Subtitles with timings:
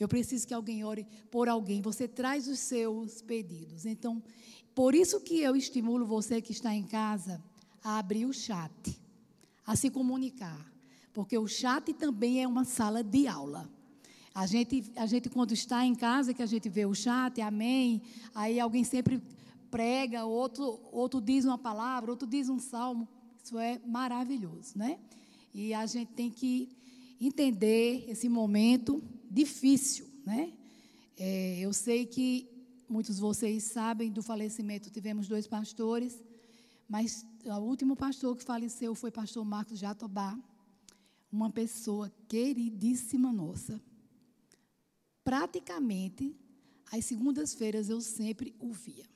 [0.00, 1.82] Eu preciso que alguém ore por alguém.
[1.82, 3.84] Você traz os seus pedidos.
[3.84, 4.22] Então,
[4.74, 7.42] por isso que eu estimulo você que está em casa
[7.84, 8.98] a abrir o chat,
[9.66, 10.72] a se comunicar.
[11.12, 13.70] Porque o chat também é uma sala de aula.
[14.34, 18.00] A gente, a gente, quando está em casa, que a gente vê o chat, amém,
[18.34, 19.20] aí alguém sempre
[19.70, 23.06] prega, outro, outro diz uma palavra, outro diz um salmo.
[23.42, 24.98] Isso é maravilhoso, né?
[25.52, 26.70] E a gente tem que
[27.20, 30.52] entender esse momento difícil, né?
[31.16, 32.48] É, eu sei que
[32.88, 36.20] muitos de vocês sabem do falecimento, tivemos dois pastores,
[36.88, 40.36] mas o último pastor que faleceu foi o pastor Marcos Jatobá,
[41.30, 43.80] uma pessoa queridíssima nossa.
[45.22, 46.34] Praticamente,
[46.90, 49.08] às segundas-feiras eu sempre o via.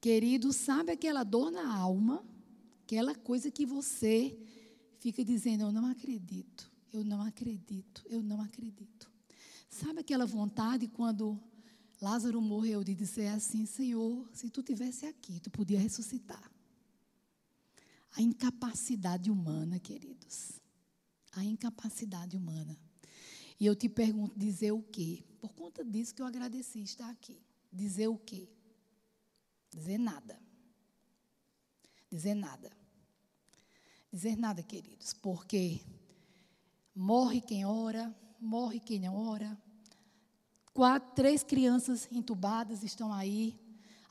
[0.00, 2.24] Querido, sabe aquela dor na alma?
[2.82, 4.36] Aquela coisa que você
[4.98, 9.10] fica dizendo: Eu não acredito, eu não acredito, eu não acredito.
[9.68, 11.40] Sabe aquela vontade quando
[12.00, 16.50] Lázaro morreu de dizer assim: Senhor, se tu tivesse aqui, tu podia ressuscitar.
[18.16, 20.64] A incapacidade humana, queridos
[21.36, 22.76] a incapacidade humana.
[23.58, 25.24] E eu te pergunto, dizer o quê?
[25.40, 27.40] Por conta disso que eu agradeci estar aqui.
[27.72, 28.48] Dizer o quê?
[29.70, 30.40] Dizer nada.
[32.10, 32.70] Dizer nada.
[34.12, 35.80] Dizer nada, queridos, porque
[36.94, 39.58] morre quem ora, morre quem não ora.
[40.72, 43.58] Quatro, três crianças entubadas estão aí.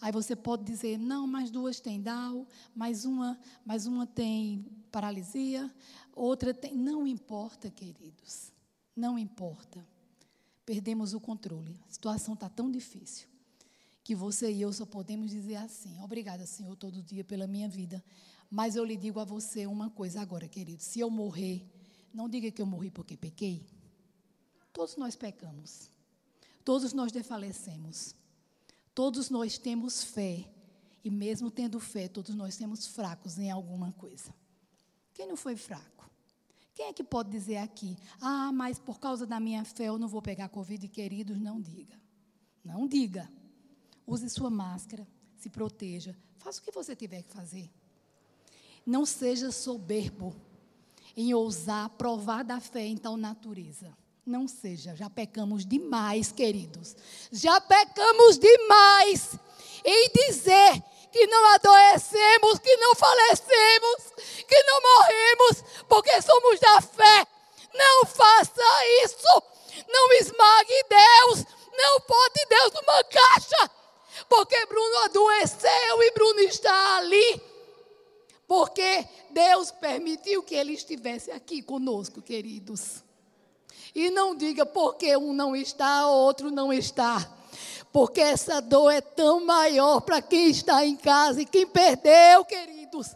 [0.01, 2.45] Aí você pode dizer, não, mais duas têm Down,
[2.75, 5.73] mais uma, mais uma tem paralisia,
[6.13, 6.75] outra tem.
[6.75, 8.51] Não importa, queridos.
[8.95, 9.85] Não importa.
[10.65, 11.79] Perdemos o controle.
[11.89, 13.27] A situação está tão difícil
[14.03, 18.03] que você e eu só podemos dizer assim: obrigada, Senhor, todo dia pela minha vida.
[18.49, 21.65] Mas eu lhe digo a você uma coisa agora, querido: se eu morrer,
[22.14, 23.66] não diga que eu morri porque pequei.
[24.72, 25.89] Todos nós pecamos.
[26.64, 28.16] Todos nós desfalecemos.
[28.94, 30.50] Todos nós temos fé.
[31.03, 34.34] E mesmo tendo fé, todos nós temos fracos em alguma coisa.
[35.13, 36.09] Quem não foi fraco?
[36.73, 40.07] Quem é que pode dizer aqui, ah, mas por causa da minha fé eu não
[40.07, 41.40] vou pegar Covid, queridos?
[41.40, 42.00] Não diga.
[42.63, 43.29] Não diga.
[44.07, 45.07] Use sua máscara,
[45.38, 47.69] se proteja, faça o que você tiver que fazer.
[48.85, 50.35] Não seja soberbo
[51.16, 53.96] em ousar provar da fé em tal natureza.
[54.25, 56.96] Não seja, já pecamos demais, queridos.
[57.31, 59.38] Já pecamos demais
[59.84, 60.81] em dizer
[61.12, 64.13] que não adoecemos, que não falecemos,
[64.47, 67.28] que não morremos, porque somos da fé.
[67.73, 69.44] Não faça isso.
[69.88, 71.46] Não esmague Deus.
[71.75, 73.72] Não pode Deus numa caixa.
[74.29, 77.53] Porque Bruno adoeceu e Bruno está ali.
[78.53, 83.03] Porque Deus permitiu que ele estivesse aqui conosco, queridos.
[83.96, 87.28] E não diga porque um não está, o outro não está
[87.91, 93.16] porque essa dor é tão maior para quem está em casa e quem perdeu, queridos.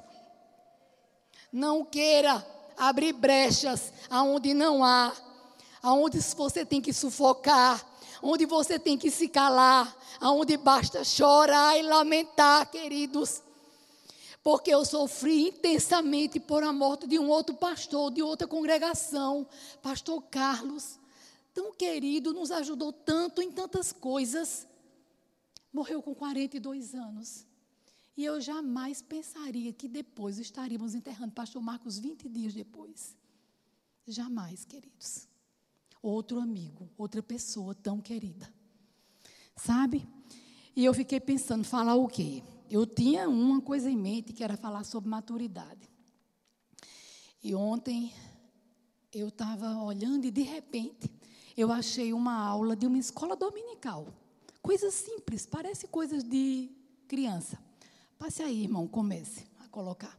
[1.52, 2.44] Não queira
[2.76, 5.14] abrir brechas aonde não há,
[5.84, 7.84] aonde você tem que sufocar,
[8.24, 13.46] onde você tem que se calar, aonde basta chorar e lamentar, queridos.
[14.44, 19.48] Porque eu sofri intensamente por a morte de um outro pastor, de outra congregação,
[19.82, 21.00] pastor Carlos
[21.58, 24.68] tão querido, nos ajudou tanto em tantas coisas.
[25.74, 27.48] Morreu com 42 anos.
[28.16, 33.18] E eu jamais pensaria que depois estaríamos enterrando pastor Marcos 20 dias depois.
[34.08, 35.28] Jamais, queridos.
[36.00, 38.54] Outro amigo, outra pessoa tão querida.
[39.56, 40.08] Sabe?
[40.76, 42.44] E eu fiquei pensando, falar o quê?
[42.70, 45.90] Eu tinha uma coisa em mente que era falar sobre maturidade.
[47.42, 48.14] E ontem
[49.14, 51.10] eu estava olhando e de repente
[51.56, 54.14] eu achei uma aula de uma escola dominical.
[54.62, 56.70] Coisas simples, parece coisas de
[57.08, 57.58] criança.
[58.20, 60.18] Passe aí, irmão, comece a colocar.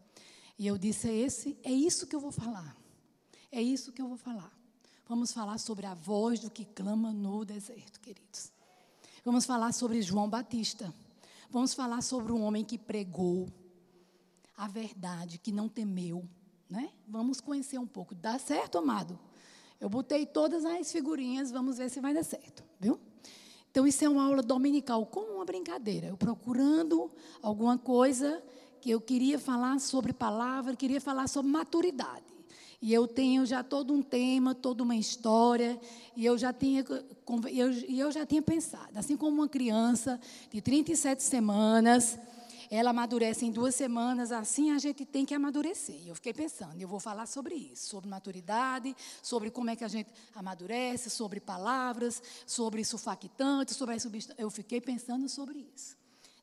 [0.58, 2.76] E eu disse: é, esse, é isso que eu vou falar.
[3.52, 4.52] É isso que eu vou falar.
[5.06, 8.50] Vamos falar sobre a voz do que clama no deserto, queridos.
[9.24, 10.92] Vamos falar sobre João Batista.
[11.50, 13.48] Vamos falar sobre um homem que pregou
[14.56, 16.28] a verdade, que não temeu.
[16.68, 16.90] Né?
[17.06, 18.14] Vamos conhecer um pouco.
[18.14, 19.18] Dá certo, amado?
[19.80, 22.98] Eu botei todas as figurinhas, vamos ver se vai dar certo, viu?
[23.70, 26.08] Então, isso é uma aula dominical, como uma brincadeira.
[26.08, 27.10] Eu procurando
[27.40, 28.42] alguma coisa
[28.80, 32.37] que eu queria falar sobre palavra, queria falar sobre maturidade.
[32.80, 35.78] E eu tenho já todo um tema, toda uma história,
[36.16, 36.84] e eu já tinha,
[37.52, 40.20] eu, eu já tinha pensado, assim como uma criança
[40.50, 42.16] de 37 semanas,
[42.70, 46.00] ela amadurece em duas semanas, assim a gente tem que amadurecer.
[46.06, 49.88] Eu fiquei pensando, eu vou falar sobre isso, sobre maturidade, sobre como é que a
[49.88, 54.38] gente amadurece, sobre palavras, sobre sulfactantes, sobre as substâncias.
[54.38, 55.96] Eu fiquei pensando sobre isso.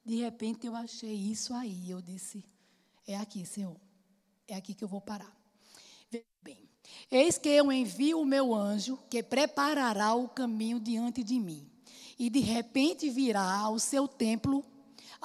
[0.03, 2.43] De repente eu achei isso aí, eu disse,
[3.07, 3.75] é aqui, Senhor,
[4.47, 5.44] é aqui que eu vou parar.
[7.11, 11.69] Eis que eu envio o meu anjo que preparará o caminho diante de mim.
[12.17, 14.63] E de repente virá ao seu templo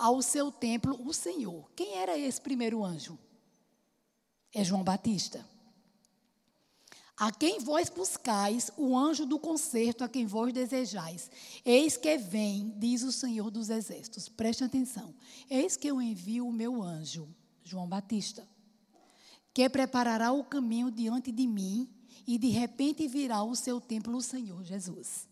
[0.00, 1.70] ao seu templo o Senhor.
[1.76, 3.18] Quem era esse primeiro anjo?
[4.52, 5.46] É João Batista.
[7.16, 11.30] A quem vós buscais, o anjo do concerto a quem vós desejais.
[11.66, 14.26] Eis que vem, diz o Senhor dos Exércitos.
[14.26, 15.14] Preste atenção.
[15.50, 17.28] Eis que eu envio o meu anjo,
[17.62, 18.48] João Batista,
[19.52, 21.88] que preparará o caminho diante de mim,
[22.26, 25.28] e de repente virá o seu templo o Senhor Jesus.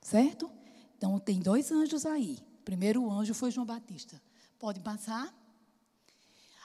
[0.00, 0.50] Certo?
[0.96, 2.38] Então tem dois anjos aí
[2.68, 4.20] primeiro anjo foi João Batista.
[4.58, 5.34] Pode passar?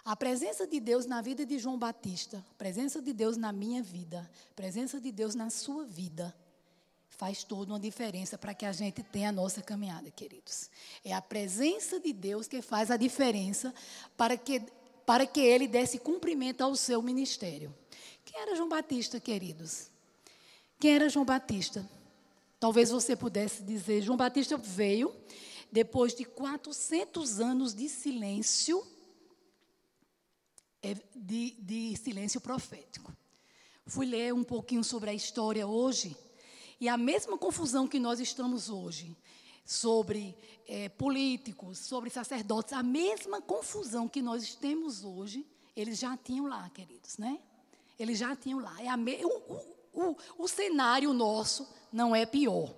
[0.04, 4.30] A presença de Deus na vida de João Batista, presença de Deus na minha vida,
[4.54, 6.36] presença de Deus na sua vida,
[7.08, 10.70] faz toda uma diferença para que a gente tenha a nossa caminhada, queridos.
[11.06, 13.74] É a presença de Deus que faz a diferença
[14.18, 14.62] para que,
[15.06, 17.74] para que ele desse cumprimento ao seu ministério.
[18.24, 19.90] Quem era João Batista, queridos?
[20.80, 21.90] Quem era João Batista?
[22.60, 25.14] Talvez você pudesse dizer: João Batista veio
[25.72, 28.86] depois de 400 anos de silêncio,
[30.82, 33.12] é, de, de silêncio profético.
[33.86, 36.16] Fui ler um pouquinho sobre a história hoje,
[36.80, 39.16] e a mesma confusão que nós estamos hoje,
[39.66, 40.36] sobre
[40.68, 45.46] é, políticos, sobre sacerdotes, a mesma confusão que nós temos hoje,
[45.76, 47.40] eles já tinham lá, queridos, né?
[47.98, 48.76] Eles já tinham lá.
[48.82, 52.74] É me, o, o, o, o cenário nosso não é pior.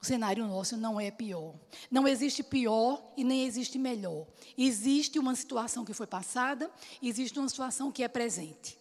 [0.00, 1.54] O cenário nosso não é pior.
[1.90, 4.26] Não existe pior e nem existe melhor.
[4.56, 6.70] Existe uma situação que foi passada,
[7.02, 8.78] existe uma situação que é presente.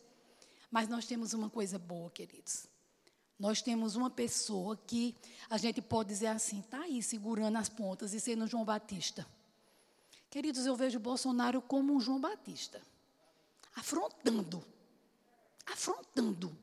[0.69, 2.67] Mas nós temos uma coisa boa, queridos.
[3.38, 5.15] Nós temos uma pessoa que
[5.50, 9.27] a gente pode dizer assim, está aí segurando as pontas e sendo João Batista.
[10.30, 12.81] Queridos, eu vejo Bolsonaro como um João Batista,
[13.75, 14.63] afrontando,
[15.65, 16.57] afrontando,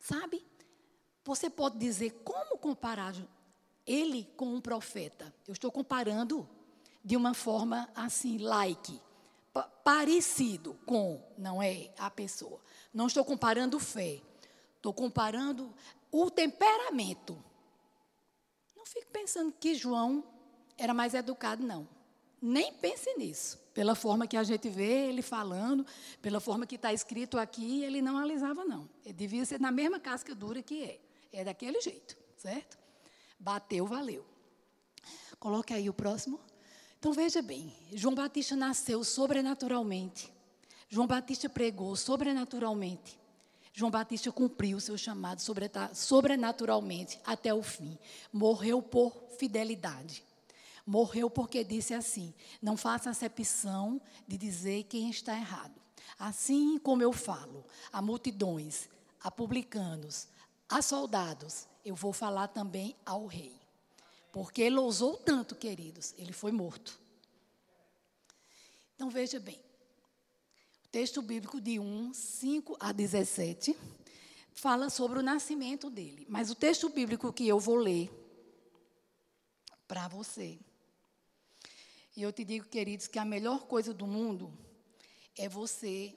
[0.00, 0.44] sabe?
[1.24, 3.14] Você pode dizer como comparar
[3.86, 5.32] ele com um profeta.
[5.46, 6.48] Eu estou comparando
[7.04, 9.00] de uma forma assim, like,
[9.84, 12.60] parecido com, não é a pessoa.
[12.92, 14.20] Não estou comparando fé.
[14.86, 15.74] Estou comparando
[16.12, 17.36] o temperamento.
[18.76, 20.22] Não fique pensando que João
[20.78, 21.88] era mais educado, não.
[22.40, 23.58] Nem pense nisso.
[23.74, 25.84] Pela forma que a gente vê ele falando,
[26.22, 28.88] pela forma que está escrito aqui, ele não alisava, não.
[29.04, 31.00] Ele devia ser na mesma casca dura que é.
[31.32, 32.78] É daquele jeito, certo?
[33.40, 34.24] Bateu, valeu.
[35.40, 36.38] Coloque aí o próximo.
[36.96, 40.32] Então veja bem, João Batista nasceu sobrenaturalmente.
[40.88, 43.25] João Batista pregou sobrenaturalmente.
[43.78, 45.42] João Batista cumpriu o seu chamado
[45.92, 47.98] sobrenaturalmente até o fim.
[48.32, 50.24] Morreu por fidelidade.
[50.86, 52.32] Morreu porque disse assim:
[52.62, 55.74] não faça acepção de dizer quem está errado.
[56.18, 58.88] Assim como eu falo a multidões,
[59.22, 60.26] a publicanos,
[60.70, 63.60] a soldados, eu vou falar também ao rei.
[64.32, 66.98] Porque ele ousou tanto, queridos, ele foi morto.
[68.94, 69.65] Então veja bem.
[70.96, 73.76] Texto bíblico de 1, 5 a 17
[74.54, 76.24] fala sobre o nascimento dele.
[76.26, 78.10] Mas o texto bíblico que eu vou ler
[79.86, 80.58] para você.
[82.16, 84.50] E eu te digo, queridos, que a melhor coisa do mundo
[85.36, 86.16] é você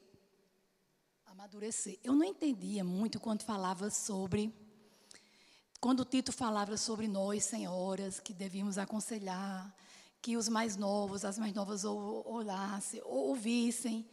[1.25, 2.00] amadurecer.
[2.01, 4.50] Eu não entendia muito quando falava sobre
[5.82, 9.75] quando Tito falava sobre nós, senhoras, que devíamos aconselhar,
[10.22, 14.10] que os mais novos, as mais novas olhassem, ouvissem.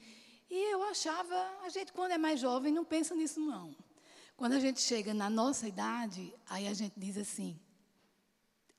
[0.48, 1.34] E eu achava,
[1.64, 3.74] a gente quando é mais jovem não pensa nisso não.
[4.36, 7.58] Quando a gente chega na nossa idade, aí a gente diz assim,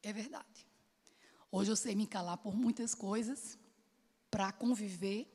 [0.03, 0.67] é verdade.
[1.51, 3.57] Hoje eu sei me calar por muitas coisas
[4.29, 5.27] para conviver.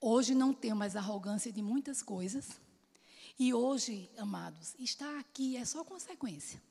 [0.00, 2.60] Hoje não tenho mais arrogância de muitas coisas.
[3.38, 6.62] E hoje, amados, estar aqui é só consequência.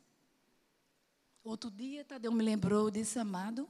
[1.44, 3.70] Outro dia, Tadeu me lembrou, disse, amado,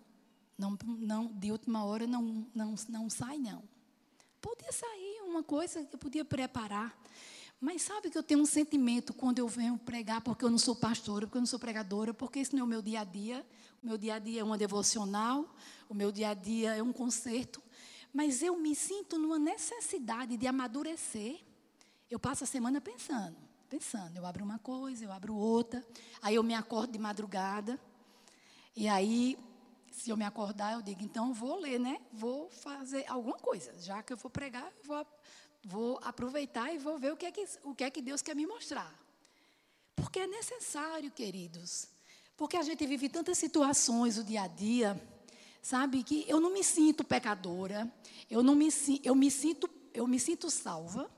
[0.57, 3.63] não, não, de última hora não, não, não sai, não.
[4.41, 6.97] Podia sair uma coisa que eu podia preparar.
[7.59, 10.75] Mas sabe que eu tenho um sentimento quando eu venho pregar, porque eu não sou
[10.75, 13.45] pastora, porque eu não sou pregadora, porque isso não é o meu dia a dia.
[13.83, 15.53] O meu dia a dia é uma devocional,
[15.89, 17.61] o meu dia a dia é um concerto.
[18.13, 21.41] Mas eu me sinto numa necessidade de amadurecer
[22.09, 23.37] eu passo a semana pensando,
[23.69, 24.17] pensando.
[24.17, 25.85] Eu abro uma coisa, eu abro outra.
[26.23, 27.79] Aí eu me acordo de madrugada.
[28.75, 29.37] E aí,
[29.99, 31.99] se eu me acordar, eu digo, então vou ler, né?
[32.11, 33.73] Vou fazer alguma coisa.
[33.81, 35.05] Já que eu vou pregar, vou,
[35.63, 38.35] vou aproveitar e vou ver o que, é que, o que é que Deus quer
[38.35, 38.97] me mostrar.
[39.95, 41.89] Porque é necessário, queridos.
[42.37, 44.99] Porque a gente vive tantas situações o dia a dia,
[45.61, 47.91] sabe, que eu não me sinto pecadora,
[48.29, 48.69] eu não me,
[49.03, 51.11] eu me sinto, eu me sinto salva.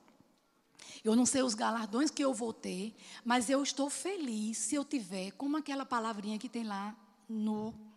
[1.03, 4.85] Eu não sei os galardões que eu vou ter, mas eu estou feliz se eu
[4.85, 6.95] tiver, como aquela palavrinha que tem lá
[7.27, 7.90] no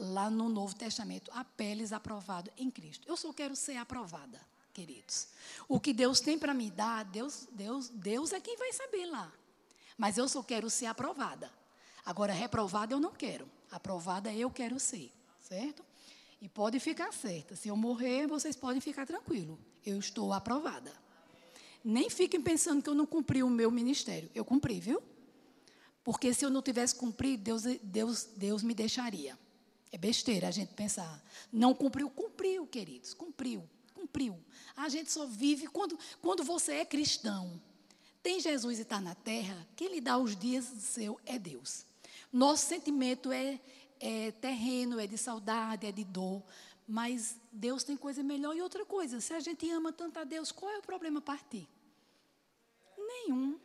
[0.00, 3.06] lá no Novo Testamento, a peles aprovado em Cristo.
[3.06, 4.40] Eu só quero ser aprovada,
[4.72, 5.28] queridos.
[5.68, 9.30] O que Deus tem para me dar, Deus, Deus, Deus é quem vai saber lá.
[9.98, 11.52] Mas eu só quero ser aprovada.
[12.04, 13.46] Agora, reprovada eu não quero.
[13.70, 15.84] Aprovada eu quero ser, certo?
[16.40, 17.54] E pode ficar certa.
[17.54, 19.58] Se eu morrer, vocês podem ficar tranquilos.
[19.84, 20.92] Eu estou aprovada.
[21.84, 24.30] Nem fiquem pensando que eu não cumpri o meu ministério.
[24.34, 25.02] Eu cumpri, viu?
[26.02, 29.38] Porque se eu não tivesse cumprido, Deus, Deus, Deus me deixaria.
[29.92, 31.22] É besteira a gente pensar.
[31.52, 34.38] Não cumpriu, cumpriu, queridos, cumpriu, cumpriu.
[34.76, 37.60] A gente só vive quando, quando você é cristão.
[38.22, 41.86] Tem Jesus e está na terra, quem lhe dá os dias seu é Deus.
[42.32, 43.58] Nosso sentimento é,
[43.98, 46.42] é terreno, é de saudade, é de dor.
[46.86, 49.20] Mas Deus tem coisa melhor e outra coisa.
[49.20, 51.68] Se a gente ama tanto a Deus, qual é o problema partir?
[52.98, 53.58] Nenhum.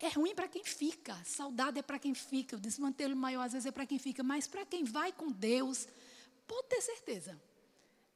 [0.00, 3.66] É ruim para quem fica, saudade é para quem fica, o desmantelo maior às vezes
[3.66, 5.88] é para quem fica, mas para quem vai com Deus,
[6.46, 7.40] pode ter certeza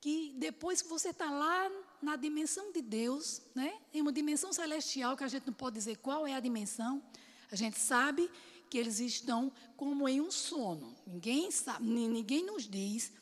[0.01, 1.71] que depois que você está lá
[2.03, 5.97] na dimensão de Deus, né, em uma dimensão celestial que a gente não pode dizer
[5.99, 7.01] qual é a dimensão,
[7.53, 8.29] a gente sabe
[8.69, 10.97] que eles estão como em um sono.
[11.07, 13.13] Ninguém sabe, ninguém nos diz,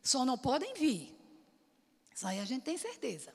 [0.00, 1.12] só não podem vir.
[2.14, 3.34] Isso aí a gente tem certeza.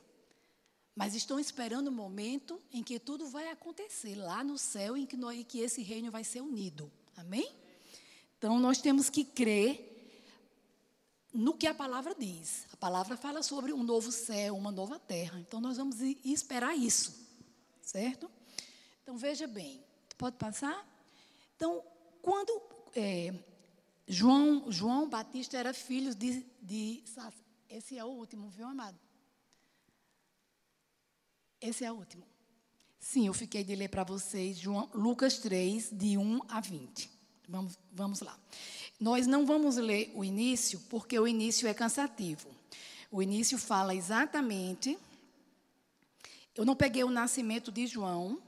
[0.95, 5.17] Mas estão esperando o momento em que tudo vai acontecer lá no céu, em que,
[5.17, 6.91] nós, em que esse reino vai ser unido.
[7.17, 7.51] Amém?
[8.37, 9.89] Então nós temos que crer
[11.33, 12.67] no que a palavra diz.
[12.71, 15.39] A palavra fala sobre um novo céu, uma nova terra.
[15.39, 17.27] Então nós vamos esperar isso.
[17.81, 18.29] Certo?
[19.01, 19.83] Então veja bem.
[20.17, 20.87] Pode passar?
[21.55, 21.83] Então,
[22.21, 22.61] quando
[22.95, 23.33] é,
[24.07, 27.03] João, João Batista era filho de, de.
[27.69, 28.99] Esse é o último, viu, amado?
[31.63, 32.23] Esse é o último.
[32.99, 37.09] Sim, eu fiquei de ler para vocês João, Lucas 3, de 1 a 20.
[37.47, 38.37] Vamos, vamos lá.
[38.99, 42.49] Nós não vamos ler o início, porque o início é cansativo.
[43.09, 44.97] O início fala exatamente.
[46.53, 48.41] Eu não peguei o nascimento de João,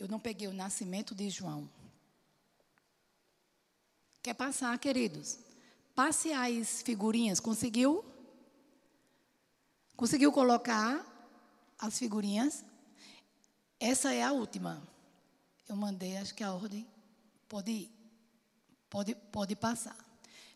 [0.00, 1.68] Eu não peguei o nascimento de João.
[4.22, 5.38] Quer passar, queridos?
[5.94, 7.38] Passe as figurinhas.
[7.38, 8.02] Conseguiu?
[9.94, 11.04] Conseguiu colocar
[11.78, 12.64] as figurinhas?
[13.78, 14.82] Essa é a última.
[15.68, 16.86] Eu mandei, acho que a ordem
[17.46, 17.90] pode.
[18.88, 19.96] Pode, pode passar.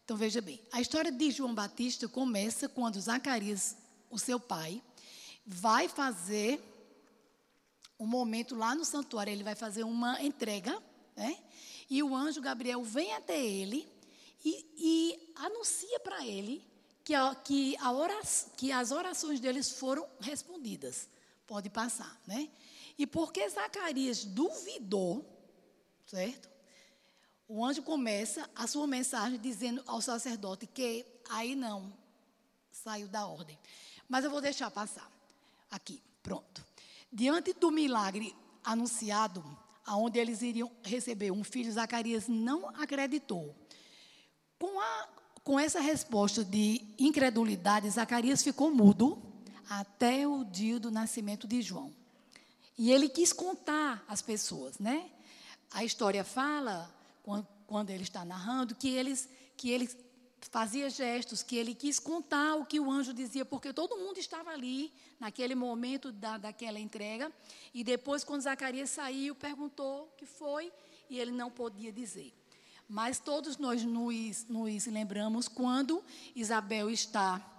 [0.02, 3.76] Então veja bem, a história de João Batista começa quando Zacarias,
[4.10, 4.82] o seu pai,
[5.46, 6.73] vai fazer
[7.98, 10.82] um momento lá no santuário, ele vai fazer uma entrega,
[11.16, 11.38] né?
[11.88, 13.86] E o anjo Gabriel vem até ele
[14.44, 16.64] e, e anuncia para ele
[17.04, 21.08] que, a, que, a oração, que as orações deles foram respondidas.
[21.46, 22.48] Pode passar, né?
[22.96, 25.24] E porque Zacarias duvidou,
[26.06, 26.48] certo?
[27.46, 31.92] O anjo começa a sua mensagem dizendo ao sacerdote que aí não
[32.72, 33.58] saiu da ordem.
[34.08, 35.10] Mas eu vou deixar passar.
[35.70, 36.64] Aqui, pronto.
[37.16, 39.44] Diante do milagre anunciado,
[39.86, 43.54] aonde eles iriam receber um filho, Zacarias não acreditou.
[44.58, 45.08] Com, a,
[45.44, 49.22] com essa resposta de incredulidade, Zacarias ficou mudo
[49.70, 51.94] até o dia do nascimento de João.
[52.76, 55.08] E ele quis contar às pessoas, né?
[55.70, 56.92] A história fala,
[57.68, 59.96] quando, ele está narrando, que eles, que eles
[60.50, 64.50] fazia gestos, que ele quis contar o que o anjo dizia, porque todo mundo estava
[64.50, 67.32] ali, naquele momento da, daquela entrega.
[67.72, 70.72] E depois, quando Zacarias saiu, perguntou o que foi,
[71.08, 72.32] e ele não podia dizer.
[72.88, 77.50] Mas todos nós nos, nos lembramos quando Isabel está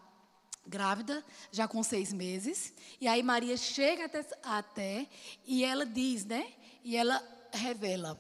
[0.68, 5.08] grávida, já com seis meses, e aí Maria chega até, até
[5.46, 6.52] e ela diz, né?
[6.84, 8.20] E ela revela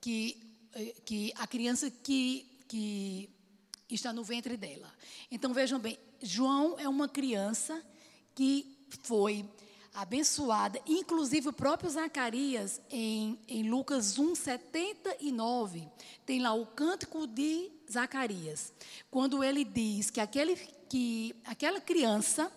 [0.00, 3.33] que, eh, que a criança que, que
[3.94, 4.92] está no ventre dela.
[5.30, 7.82] Então vejam bem, João é uma criança
[8.34, 9.48] que foi
[9.94, 10.80] abençoada.
[10.86, 15.88] Inclusive, o próprio Zacarias, em, em Lucas 1, 79,
[16.26, 18.72] tem lá o cântico de Zacarias,
[19.10, 20.56] quando ele diz que, aquele,
[20.88, 22.50] que aquela criança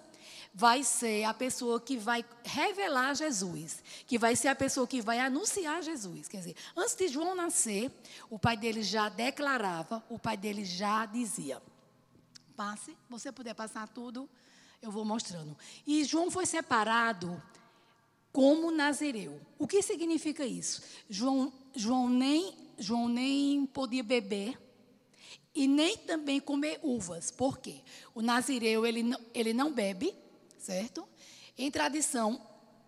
[0.58, 5.20] vai ser a pessoa que vai revelar Jesus, que vai ser a pessoa que vai
[5.20, 6.28] anunciar Jesus.
[6.28, 7.92] Quer dizer, antes de João nascer,
[8.28, 11.62] o pai dele já declarava, o pai dele já dizia.
[12.56, 14.28] Passe, você puder passar tudo,
[14.82, 15.56] eu vou mostrando.
[15.86, 17.40] E João foi separado
[18.32, 19.40] como Nazireu.
[19.60, 20.82] O que significa isso?
[21.08, 24.60] João, João, nem, João nem podia beber
[25.54, 27.30] e nem também comer uvas.
[27.30, 27.76] Por quê?
[28.16, 30.16] O Nazireu, ele não, ele não bebe,
[30.58, 31.08] certo?
[31.58, 32.42] Em tradição,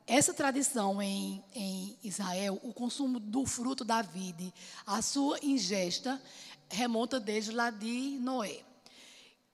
[0.05, 4.53] essa tradição em, em Israel, o consumo do fruto da vide,
[4.85, 6.21] a sua ingesta,
[6.69, 8.63] remonta desde lá de Noé.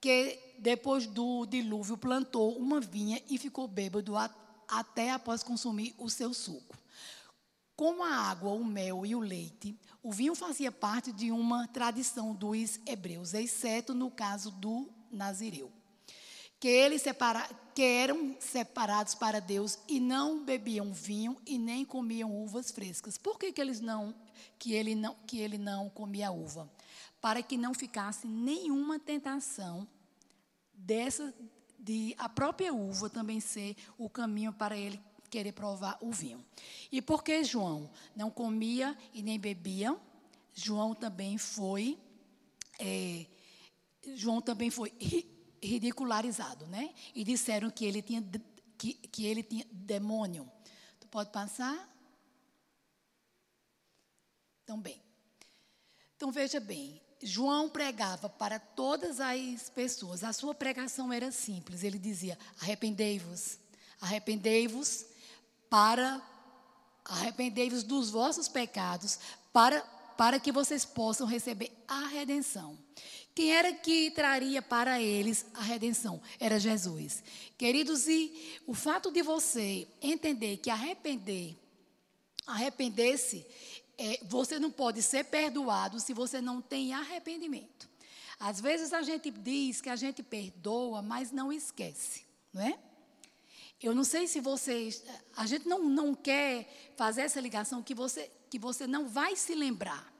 [0.00, 4.30] Que depois do dilúvio plantou uma vinha e ficou bêbado a,
[4.68, 6.76] até após consumir o seu suco.
[7.76, 12.34] Como a água, o mel e o leite, o vinho fazia parte de uma tradição
[12.34, 15.70] dos hebreus, exceto no caso do Nazireu
[16.66, 22.36] que eles separa, que eram separados para Deus e não bebiam vinho e nem comiam
[22.42, 23.16] uvas frescas.
[23.16, 24.12] Por que, que eles não
[24.58, 26.68] que ele não que ele não comia uva?
[27.20, 29.86] Para que não ficasse nenhuma tentação
[30.74, 31.32] dessa
[31.78, 36.44] de a própria uva também ser o caminho para ele querer provar o vinho.
[36.90, 39.96] E porque João não comia e nem bebia,
[40.52, 41.96] João também foi
[42.80, 43.24] é,
[44.16, 44.92] João também foi
[45.62, 46.94] ridicularizado, né?
[47.14, 48.22] E disseram que ele tinha
[48.76, 50.50] que, que ele tinha demônio.
[51.00, 51.88] Tu pode passar?
[54.62, 55.00] Então bem.
[56.16, 60.24] Então veja bem, João pregava para todas as pessoas.
[60.24, 61.82] A sua pregação era simples.
[61.82, 63.58] Ele dizia: arrependei-vos,
[64.00, 65.06] arrependei-vos
[65.70, 66.22] para
[67.04, 69.20] arrependei-vos dos vossos pecados
[69.52, 69.80] para
[70.16, 72.78] para que vocês possam receber a redenção.
[73.36, 76.22] Quem era que traria para eles a redenção?
[76.40, 77.22] Era Jesus.
[77.58, 81.54] Queridos, e o fato de você entender que arrepender,
[82.46, 83.46] arrepender-se,
[83.98, 87.86] é, você não pode ser perdoado se você não tem arrependimento.
[88.40, 92.22] Às vezes a gente diz que a gente perdoa, mas não esquece,
[92.54, 92.78] não é?
[93.82, 95.04] Eu não sei se vocês,
[95.36, 99.54] a gente não, não quer fazer essa ligação que você, que você não vai se
[99.54, 100.15] lembrar.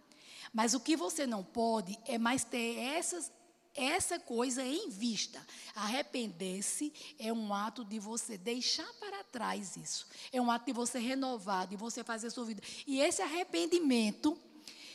[0.52, 3.32] Mas o que você não pode é mais ter essas,
[3.74, 5.44] essa coisa em vista.
[5.74, 10.06] Arrepender-se é um ato de você deixar para trás isso.
[10.32, 12.62] É um ato de você renovar, de você fazer a sua vida.
[12.86, 14.38] E esse arrependimento,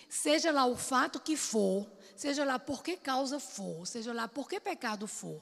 [0.09, 4.49] seja lá o fato que for, seja lá por que causa for, seja lá por
[4.49, 5.41] que pecado for,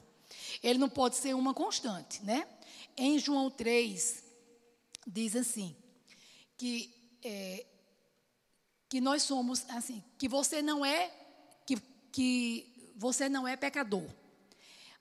[0.62, 2.46] ele não pode ser uma constante, né?
[2.96, 4.22] Em João 3,
[5.06, 5.76] diz assim,
[6.56, 7.66] que é,
[8.90, 11.10] que nós somos assim, que você não é
[11.64, 11.76] que,
[12.10, 14.04] que você não é pecador,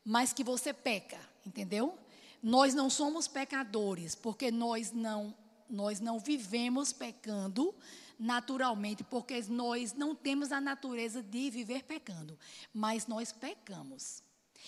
[0.05, 1.97] mas que você peca, entendeu?
[2.41, 5.35] Nós não somos pecadores, porque nós não
[5.67, 7.75] nós não vivemos pecando
[8.17, 12.37] naturalmente, porque nós não temos a natureza de viver pecando,
[12.73, 14.23] mas nós pecamos.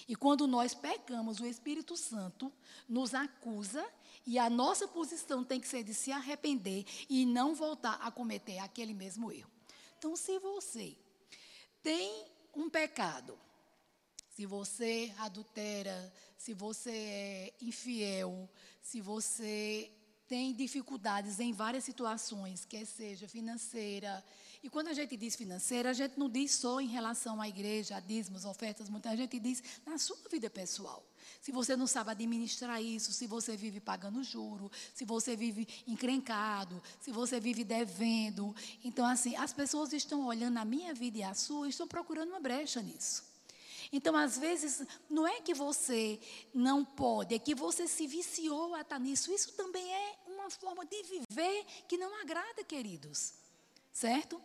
[0.08, 2.52] E quando nós pecamos, o Espírito Santo
[2.88, 3.86] nos acusa
[4.26, 8.60] e a nossa posição tem que ser de se arrepender e não voltar a cometer
[8.60, 9.50] aquele mesmo erro.
[9.98, 10.98] Então, se você
[11.84, 13.38] tem um pecado,
[14.30, 18.50] se você adultera, se você é infiel,
[18.82, 19.92] se você
[20.28, 24.24] tem dificuldades em várias situações, quer seja financeira,
[24.64, 27.98] e quando a gente diz financeira, a gente não diz só em relação à igreja,
[27.98, 31.04] a dízimos, ofertas, muita gente diz na sua vida pessoal.
[31.42, 36.82] Se você não sabe administrar isso, se você vive pagando juro, se você vive encrencado,
[37.00, 38.56] se você vive devendo.
[38.84, 42.30] Então, assim, as pessoas estão olhando a minha vida e a sua e estão procurando
[42.30, 43.24] uma brecha nisso.
[43.92, 46.20] Então, às vezes, não é que você
[46.54, 49.34] não pode, é que você se viciou a estar nisso.
[49.34, 53.34] Isso também é uma forma de viver que não agrada, queridos.
[53.92, 54.40] Certo?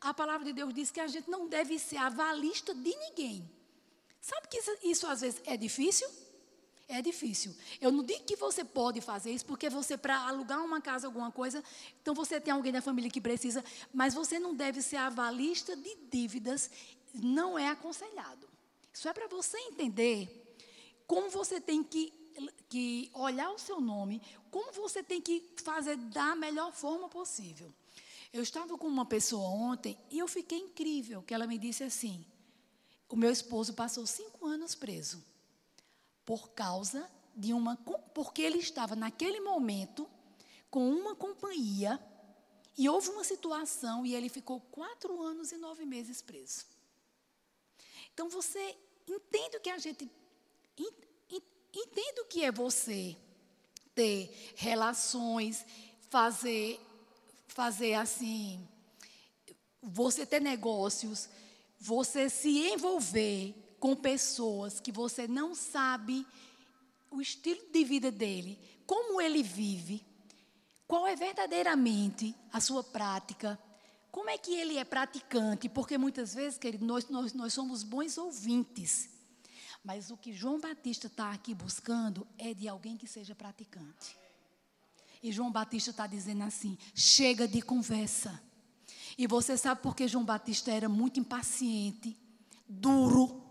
[0.00, 3.50] A palavra de Deus diz que a gente não deve ser avalista de ninguém.
[4.20, 6.08] Sabe que isso, isso às vezes é difícil?
[6.88, 7.54] É difícil.
[7.80, 11.32] Eu não digo que você pode fazer isso, porque você, para alugar uma casa, alguma
[11.32, 11.62] coisa,
[12.00, 15.96] então você tem alguém da família que precisa, mas você não deve ser avalista de
[16.10, 16.70] dívidas,
[17.12, 18.48] não é aconselhado.
[18.92, 20.56] Isso é para você entender
[21.08, 22.12] como você tem que,
[22.68, 27.72] que olhar o seu nome, como você tem que fazer da melhor forma possível.
[28.32, 32.24] Eu estava com uma pessoa ontem e eu fiquei incrível, que ela me disse assim:
[33.08, 35.35] o meu esposo passou cinco anos preso
[36.26, 37.76] por causa de uma.
[38.12, 40.06] Porque ele estava naquele momento
[40.68, 41.98] com uma companhia
[42.76, 46.66] e houve uma situação e ele ficou quatro anos e nove meses preso.
[48.12, 50.10] Então você entende o que a gente.
[51.72, 53.16] Entende o que é você
[53.94, 55.64] ter relações,
[56.08, 56.80] fazer,
[57.46, 58.66] fazer assim,
[59.82, 61.28] você ter negócios,
[61.78, 66.26] você se envolver com pessoas que você não sabe
[67.10, 70.04] o estilo de vida dele, como ele vive,
[70.86, 73.58] qual é verdadeiramente a sua prática,
[74.10, 78.16] como é que ele é praticante, porque muitas vezes, querido, nós, nós, nós somos bons
[78.16, 79.10] ouvintes.
[79.84, 84.16] Mas o que João Batista está aqui buscando é de alguém que seja praticante.
[85.22, 88.42] E João Batista está dizendo assim: chega de conversa.
[89.16, 92.16] E você sabe por que João Batista era muito impaciente,
[92.68, 93.45] duro,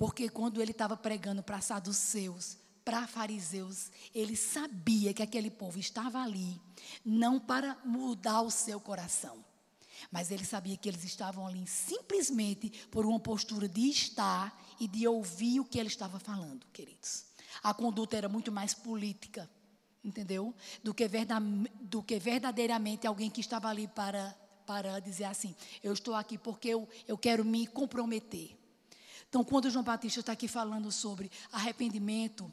[0.00, 6.22] porque quando ele estava pregando para saduceus, para fariseus, ele sabia que aquele povo estava
[6.22, 6.58] ali,
[7.04, 9.44] não para mudar o seu coração,
[10.10, 15.06] mas ele sabia que eles estavam ali simplesmente por uma postura de estar e de
[15.06, 17.26] ouvir o que ele estava falando, queridos.
[17.62, 19.50] A conduta era muito mais política,
[20.02, 20.54] entendeu?
[20.82, 21.06] Do que,
[21.78, 24.34] do que verdadeiramente alguém que estava ali para,
[24.64, 28.58] para dizer assim: eu estou aqui porque eu, eu quero me comprometer.
[29.30, 32.52] Então, quando João Batista está aqui falando sobre arrependimento,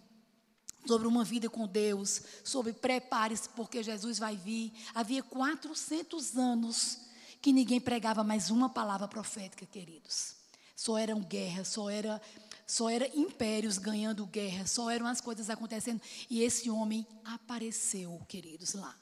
[0.86, 7.00] sobre uma vida com Deus, sobre prepare-se porque Jesus vai vir, havia 400 anos
[7.42, 10.36] que ninguém pregava mais uma palavra profética, queridos.
[10.76, 12.22] Só eram guerras, só era
[12.68, 16.00] só era impérios ganhando guerra, só eram as coisas acontecendo.
[16.30, 18.94] E esse homem apareceu, queridos, lá.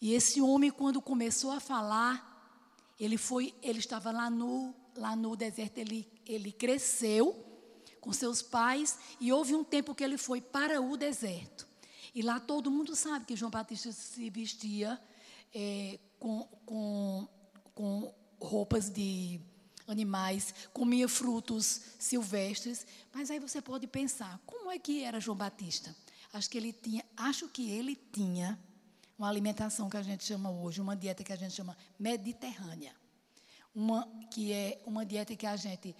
[0.00, 5.34] E esse homem, quando começou a falar, ele foi, ele estava lá no, lá no
[5.34, 7.44] deserto, ele ele cresceu
[8.00, 11.66] com seus pais e houve um tempo que ele foi para o deserto.
[12.14, 15.00] E lá todo mundo sabe que João Batista se vestia
[15.54, 17.28] é, com, com,
[17.74, 19.40] com roupas de
[19.86, 22.86] animais, comia frutos silvestres.
[23.12, 25.94] Mas aí você pode pensar, como é que era João Batista?
[26.32, 28.58] Acho que ele tinha, acho que ele tinha
[29.18, 32.92] uma alimentação que a gente chama hoje, uma dieta que a gente chama mediterrânea
[33.74, 35.94] uma, que é uma dieta que a gente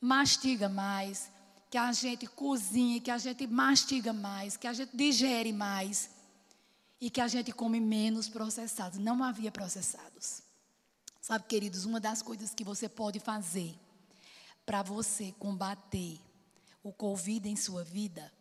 [0.00, 1.30] mastiga mais,
[1.70, 6.10] que a gente cozinha, que a gente mastiga mais, que a gente digere mais
[7.00, 8.98] e que a gente come menos processados.
[8.98, 10.42] Não havia processados.
[11.20, 13.74] Sabe, queridos, uma das coisas que você pode fazer
[14.66, 16.20] para você combater
[16.82, 18.32] o Covid em sua vida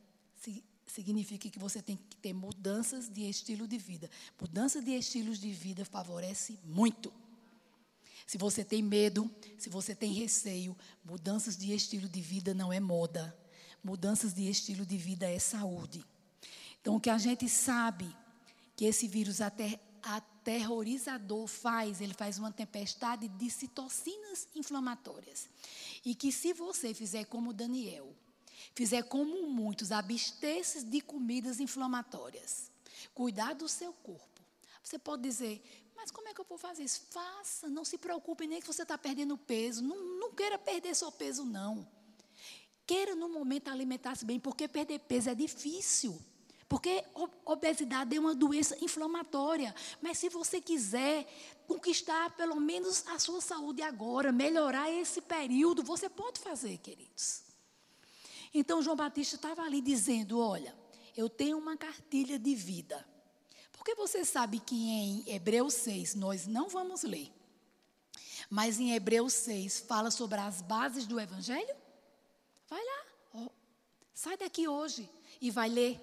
[0.86, 4.10] significa que você tem que ter mudanças de estilo de vida.
[4.40, 7.12] Mudança de estilos de vida favorece muito.
[8.26, 12.80] Se você tem medo, se você tem receio, mudanças de estilo de vida não é
[12.80, 13.38] moda.
[13.84, 16.06] Mudanças de estilo de vida é saúde.
[16.82, 18.14] Então, o que a gente sabe
[18.76, 25.50] que esse vírus ater aterrorizador faz, ele faz uma tempestade de citocinas inflamatórias.
[26.04, 28.14] E que se você fizer como Daniel,
[28.76, 32.70] fizer como muitos, abster-se de comidas inflamatórias,
[33.14, 34.42] cuidar do seu corpo.
[34.84, 37.02] Você pode dizer, mas como é que eu vou fazer isso?
[37.12, 39.82] Faça, não se preocupe nem que você está perdendo peso.
[39.82, 41.88] Não, não queira perder só peso, não.
[42.86, 46.22] Queira no momento alimentar-se bem, porque perder peso é difícil.
[46.68, 47.06] Porque
[47.46, 49.74] obesidade é uma doença inflamatória.
[50.02, 51.26] Mas se você quiser
[51.68, 57.44] conquistar pelo menos a sua saúde agora, melhorar esse período, você pode fazer, queridos.
[58.54, 60.78] Então João Batista estava ali dizendo: Olha,
[61.16, 63.13] eu tenho uma cartilha de vida.
[63.84, 67.30] Porque você sabe que em Hebreus 6 nós não vamos ler.
[68.50, 71.76] Mas em Hebreus 6 fala sobre as bases do Evangelho?
[72.70, 73.06] Vai lá.
[73.34, 73.52] Oh,
[74.14, 75.10] sai daqui hoje
[75.42, 76.00] e vai ler.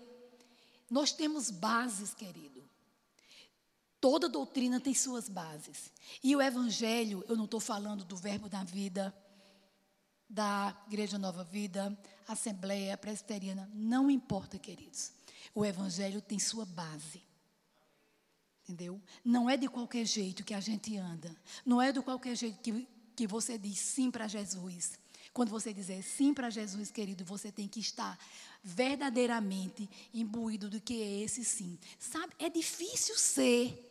[0.91, 2.63] Nós temos bases, querido.
[3.99, 5.91] Toda doutrina tem suas bases.
[6.23, 9.15] E o Evangelho, eu não estou falando do Verbo da Vida,
[10.29, 13.71] da Igreja Nova Vida, Assembleia Presbiteriana.
[13.73, 15.13] Não importa, queridos.
[15.55, 17.30] O Evangelho tem sua base.
[18.71, 19.01] Entendeu?
[19.25, 21.35] Não é de qualquer jeito que a gente anda.
[21.67, 24.93] Não é de qualquer jeito que, que você diz sim para Jesus.
[25.33, 28.17] Quando você dizer sim para Jesus, querido, você tem que estar
[28.63, 31.77] verdadeiramente imbuído do que é esse sim.
[31.99, 33.87] Sabe, é difícil ser.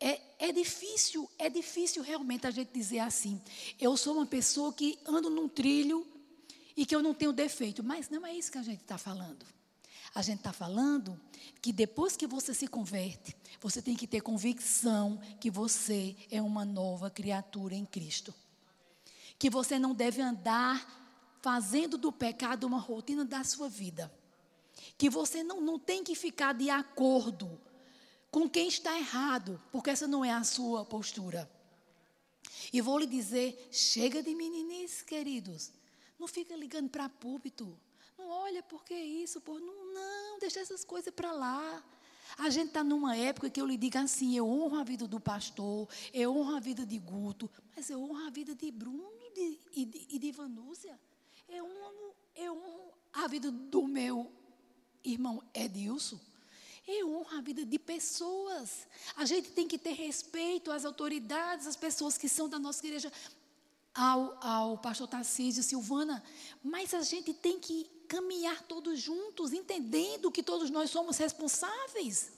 [0.00, 3.38] É, é difícil, é difícil realmente a gente dizer assim.
[3.78, 6.06] Eu sou uma pessoa que ando num trilho
[6.74, 7.84] e que eu não tenho defeito.
[7.84, 9.44] Mas não é isso que a gente está falando.
[10.14, 11.20] A gente está falando
[11.62, 16.64] que depois que você se converte, você tem que ter convicção que você é uma
[16.64, 18.34] nova criatura em Cristo.
[19.38, 21.00] Que você não deve andar
[21.40, 24.12] fazendo do pecado uma rotina da sua vida.
[24.96, 27.60] que você não, não tem que ficar de acordo
[28.30, 31.50] com quem está errado, porque essa não é a sua postura.
[32.72, 35.72] E vou lhe dizer: chega de meninice, queridos.
[36.18, 37.78] Não fica ligando para púlpito.
[38.20, 41.82] Não olha porque isso, por não, não, deixa essas coisas para lá.
[42.36, 45.18] A gente está numa época que eu lhe digo assim: eu honro a vida do
[45.18, 49.58] pastor, eu honro a vida de Guto, mas eu honro a vida de Bruno de,
[49.72, 51.00] e, de, e de Vanúcia.
[51.48, 54.30] Eu honro, eu honro a vida do meu
[55.02, 56.20] irmão Edilson.
[56.86, 58.86] Eu honro a vida de pessoas.
[59.16, 63.10] A gente tem que ter respeito às autoridades, às pessoas que são da nossa igreja,
[63.94, 66.22] ao, ao pastor Tarcísio, Silvana.
[66.62, 72.32] Mas a gente tem que caminhar todos juntos, entendendo que todos nós somos responsáveis.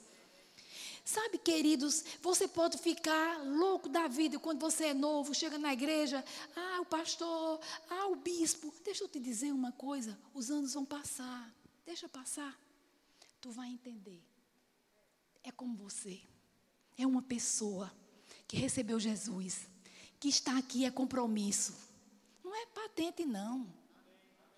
[1.02, 6.22] Sabe, queridos, você pode ficar louco da vida quando você é novo, chega na igreja,
[6.54, 7.58] ah, o pastor,
[7.88, 8.72] ah, o bispo.
[8.84, 11.50] Deixa eu te dizer uma coisa: os anos vão passar,
[11.86, 12.54] deixa passar.
[13.40, 14.22] Tu vai entender
[15.42, 16.20] é como você.
[16.98, 17.90] É uma pessoa
[18.46, 19.66] que recebeu Jesus,
[20.20, 21.74] que está aqui é compromisso.
[22.44, 23.81] Não é patente, não.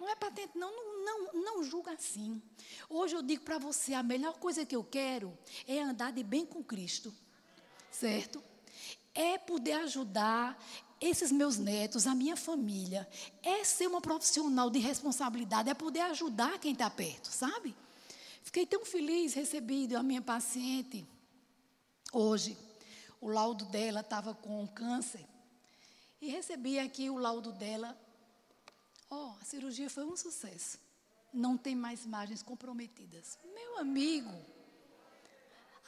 [0.04, 0.70] Não é patente, não.
[0.70, 2.42] Não, não, não julga assim.
[2.90, 5.36] Hoje eu digo para você: a melhor coisa que eu quero
[5.66, 7.12] é andar de bem com Cristo.
[7.90, 8.42] Certo?
[9.14, 10.62] É poder ajudar
[11.00, 13.08] esses meus netos, a minha família.
[13.42, 17.74] É ser uma profissional de responsabilidade, é poder ajudar quem está perto, sabe?
[18.42, 21.06] Fiquei tão feliz recebido a minha paciente
[22.12, 22.58] hoje.
[23.22, 25.24] O laudo dela estava com câncer.
[26.20, 27.96] E recebi aqui o laudo dela.
[29.14, 30.76] Ó, oh, a cirurgia foi um sucesso.
[31.32, 33.38] Não tem mais margens comprometidas.
[33.54, 34.34] Meu amigo,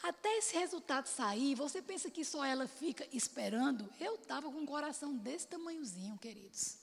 [0.01, 3.93] até esse resultado sair, você pensa que só ela fica esperando?
[3.99, 6.79] Eu estava com um coração desse tamanhozinho, queridos.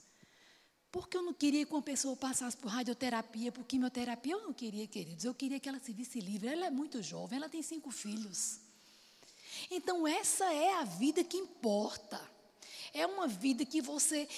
[0.92, 4.34] Porque eu não queria que uma pessoa passasse por radioterapia, por quimioterapia.
[4.34, 5.24] Eu não queria, queridos.
[5.24, 6.48] Eu queria que ela se visse livre.
[6.48, 8.60] Ela é muito jovem, ela tem cinco filhos.
[9.70, 12.20] Então, essa é a vida que importa.
[12.92, 14.28] É uma vida que você.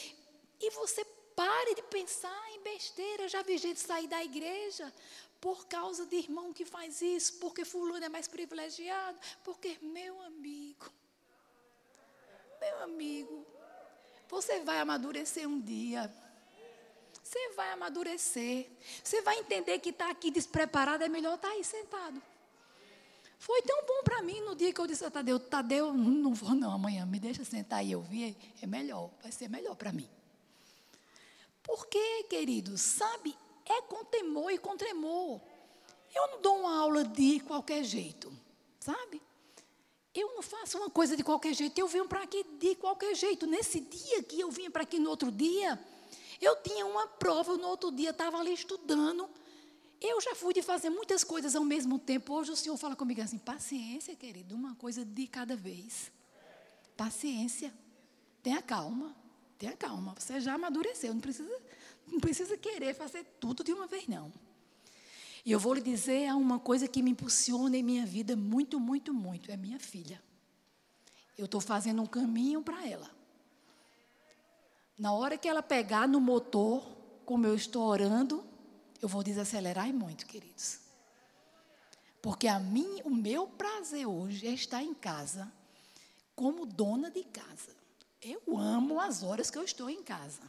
[0.60, 1.04] E você
[1.36, 3.24] pare de pensar em besteira.
[3.24, 4.92] Eu já vi gente sair da igreja
[5.40, 10.90] por causa de irmão que faz isso, porque fulano é mais privilegiado, porque meu amigo,
[12.58, 13.46] meu amigo,
[14.28, 16.12] você vai amadurecer um dia.
[17.22, 18.68] Você vai amadurecer.
[19.02, 22.22] Você vai entender que estar tá aqui despreparado é melhor estar tá aí sentado.
[23.38, 26.54] Foi tão bom para mim no dia que eu disse a Tadeu, Tadeu, não vou
[26.54, 30.08] não amanhã, me deixa sentar e ouvir, é melhor, vai ser melhor para mim.
[31.66, 35.40] Porque, queridos, sabe, é com temor e com tremor.
[36.14, 38.32] Eu não dou uma aula de qualquer jeito,
[38.78, 39.20] sabe?
[40.14, 43.46] Eu não faço uma coisa de qualquer jeito, eu venho para aqui de qualquer jeito.
[43.46, 45.78] Nesse dia que eu vinha para aqui no outro dia,
[46.40, 49.28] eu tinha uma prova, no outro dia estava ali estudando.
[50.00, 52.32] Eu já fui de fazer muitas coisas ao mesmo tempo.
[52.32, 56.12] Hoje o Senhor fala comigo assim: paciência, querido, uma coisa de cada vez.
[56.96, 57.74] Paciência.
[58.42, 59.14] Tenha calma.
[59.58, 60.14] Tenha calma.
[60.18, 61.12] Você já amadureceu.
[61.14, 61.62] Não precisa,
[62.06, 64.32] não precisa querer fazer tudo de uma vez, não.
[65.44, 69.14] E eu vou lhe dizer uma coisa que me impulsiona em minha vida muito, muito,
[69.14, 69.50] muito.
[69.50, 70.20] É minha filha.
[71.38, 73.10] Eu estou fazendo um caminho para ela.
[74.98, 76.82] Na hora que ela pegar no motor,
[77.24, 78.44] como eu estou orando,
[79.00, 80.80] eu vou desacelerar muito, queridos.
[82.22, 85.52] Porque a mim, o meu prazer hoje é estar em casa
[86.34, 87.76] como dona de casa.
[88.22, 90.42] Eu amo as horas que eu estou em casa.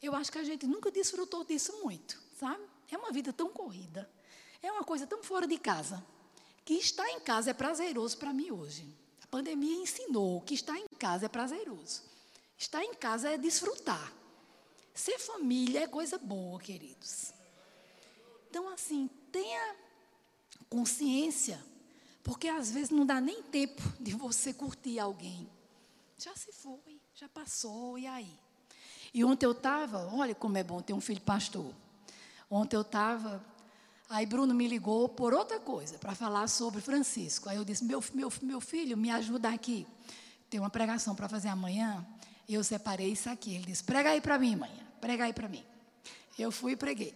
[0.00, 2.62] Eu acho que a gente nunca desfrutou disso muito, sabe?
[2.90, 4.08] É uma vida tão corrida.
[4.62, 6.04] É uma coisa tão fora de casa.
[6.64, 8.86] Que estar em casa é prazeroso para mim hoje.
[9.22, 12.02] A pandemia ensinou que estar em casa é prazeroso.
[12.56, 14.12] Estar em casa é desfrutar.
[14.94, 17.32] Ser família é coisa boa, queridos.
[18.50, 19.76] Então, assim, tenha
[20.68, 21.62] consciência,
[22.22, 25.48] porque às vezes não dá nem tempo de você curtir alguém.
[26.18, 28.28] Já se foi, já passou, e aí?
[29.14, 31.72] E ontem eu estava, olha como é bom ter um filho pastor.
[32.50, 33.40] Ontem eu estava,
[34.10, 37.48] aí Bruno me ligou por outra coisa, para falar sobre Francisco.
[37.48, 39.86] Aí eu disse: meu, meu, meu filho, me ajuda aqui.
[40.50, 42.04] Tem uma pregação para fazer amanhã.
[42.48, 43.54] E eu separei isso aqui.
[43.54, 44.72] Ele disse: prega aí para mim, mãe.
[45.00, 45.64] Prega aí para mim.
[46.36, 47.14] Eu fui e preguei.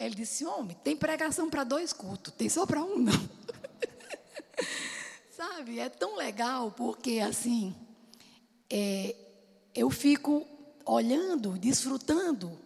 [0.00, 3.12] Aí ele disse: homem, tem pregação para dois cultos, tem só para um, não.
[5.30, 7.72] Sabe, é tão legal porque assim,
[8.70, 9.14] é,
[9.74, 10.46] eu fico
[10.84, 12.58] olhando, desfrutando.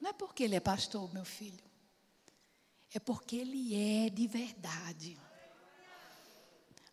[0.00, 1.64] Não é porque ele é pastor, meu filho.
[2.92, 5.18] É porque ele é de verdade.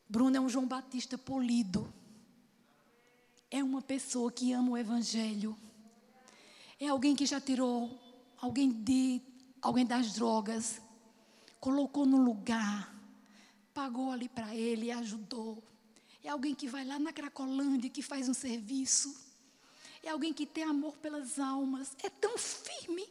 [0.10, 1.92] Bruno é um João Batista polido
[3.52, 5.58] é uma pessoa que ama o Evangelho.
[6.80, 8.00] É alguém que já tirou
[8.40, 9.22] alguém de
[9.62, 10.82] alguém das drogas,
[11.60, 12.96] colocou no lugar,
[13.74, 15.62] pagou ali para ele ajudou.
[16.24, 19.16] É alguém que vai lá na Cracolândia que faz um serviço.
[20.04, 21.96] É alguém que tem amor pelas almas.
[22.04, 23.08] É tão firme.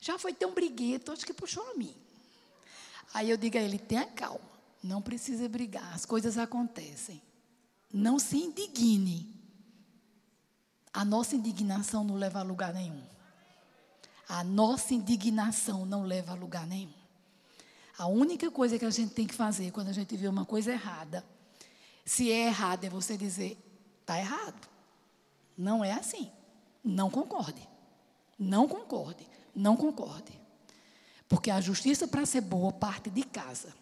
[0.00, 1.94] Já foi tão briguento, acho que puxou a mim.
[3.12, 4.40] Aí eu digo a ele: tenha calma,
[4.82, 7.20] não precisa brigar, as coisas acontecem.
[7.92, 9.34] Não se indigne.
[10.92, 13.02] A nossa indignação não leva a lugar nenhum.
[14.28, 16.97] A nossa indignação não leva a lugar nenhum.
[17.98, 20.70] A única coisa que a gente tem que fazer quando a gente vê uma coisa
[20.70, 21.24] errada,
[22.04, 23.58] se é errado, é você dizer:
[24.00, 24.68] está errado.
[25.56, 26.30] Não é assim.
[26.82, 27.68] Não concorde.
[28.38, 29.28] Não concorde.
[29.54, 30.40] Não concorde.
[31.28, 33.74] Porque a justiça para ser boa parte de casa.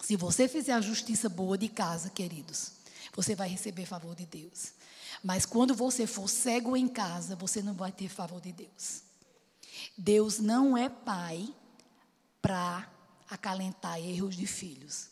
[0.00, 2.72] Se você fizer a justiça boa de casa, queridos,
[3.14, 4.72] você vai receber favor de Deus.
[5.22, 9.02] Mas quando você for cego em casa, você não vai ter favor de Deus.
[9.96, 11.48] Deus não é pai
[12.42, 12.90] para
[13.28, 15.08] acalentar erros de filhos.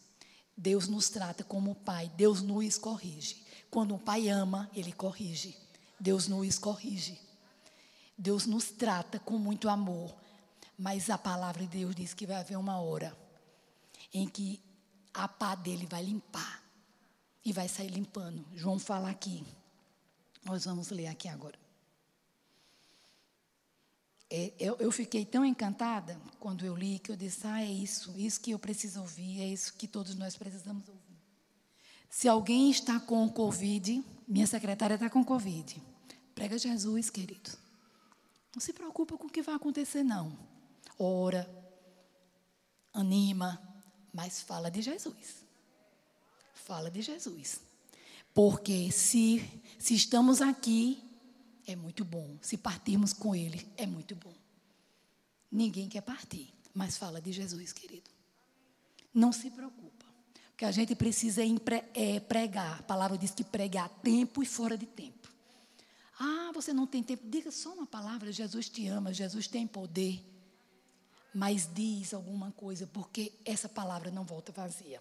[0.57, 3.42] Deus nos trata como pai, Deus nos corrige.
[3.70, 5.57] Quando um pai ama, ele corrige.
[5.98, 7.18] Deus nos corrige.
[8.16, 10.14] Deus nos trata com muito amor.
[10.79, 13.16] Mas a palavra de Deus diz que vai haver uma hora
[14.12, 14.61] em que
[15.14, 16.62] a pá dele vai limpar
[17.44, 18.44] e vai sair limpando.
[18.55, 19.44] João fala aqui.
[20.44, 21.62] Nós vamos ler aqui agora.
[24.34, 28.14] É, eu, eu, fiquei tão encantada quando eu li que eu disse: ah, é isso,
[28.16, 31.20] isso que eu preciso ouvir, é isso que todos nós precisamos ouvir.
[32.08, 35.82] Se alguém está com Covid, minha secretária está com Covid.
[36.34, 37.50] Prega Jesus, querido.
[38.54, 40.34] Não se preocupa com o que vai acontecer, não.
[40.98, 41.46] Ora,
[42.90, 43.60] anima,
[44.14, 45.44] mas fala de Jesus.
[46.54, 47.60] Fala de Jesus.
[48.32, 51.02] Porque se, se estamos aqui
[51.66, 52.38] é muito bom.
[52.40, 54.35] Se partirmos com Ele, é muito bom.
[55.51, 58.11] Ninguém quer partir, mas fala de Jesus, querido.
[59.12, 60.07] Não se preocupa.
[60.55, 61.42] O que a gente precisa
[61.94, 62.81] é pregar.
[62.81, 65.29] A palavra diz que pregar a tempo e fora de tempo.
[66.18, 67.29] Ah, você não tem tempo.
[67.29, 70.25] Diga só uma palavra: Jesus te ama, Jesus tem poder.
[71.35, 75.01] Mas diz alguma coisa, porque essa palavra não volta vazia.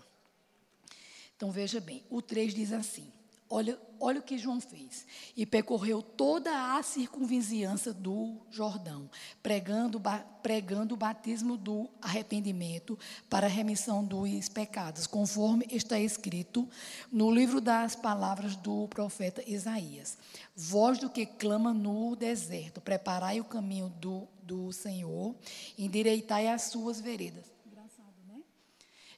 [1.35, 3.11] Então veja bem: o 3 diz assim.
[3.53, 5.05] Olha, olha o que João fez.
[5.35, 9.09] E percorreu toda a circunvizinhança do Jordão,
[9.43, 10.01] pregando,
[10.41, 12.97] pregando o batismo do arrependimento
[13.29, 16.65] para a remissão dos pecados, conforme está escrito
[17.11, 20.17] no livro das palavras do profeta Isaías.
[20.55, 25.35] Voz do que clama no deserto, preparai o caminho do, do Senhor,
[25.77, 27.51] endireitai as suas veredas.
[27.67, 28.39] Engraçado, né?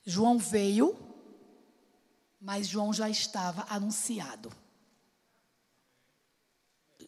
[0.04, 1.13] João veio
[2.44, 4.52] mas João já estava anunciado.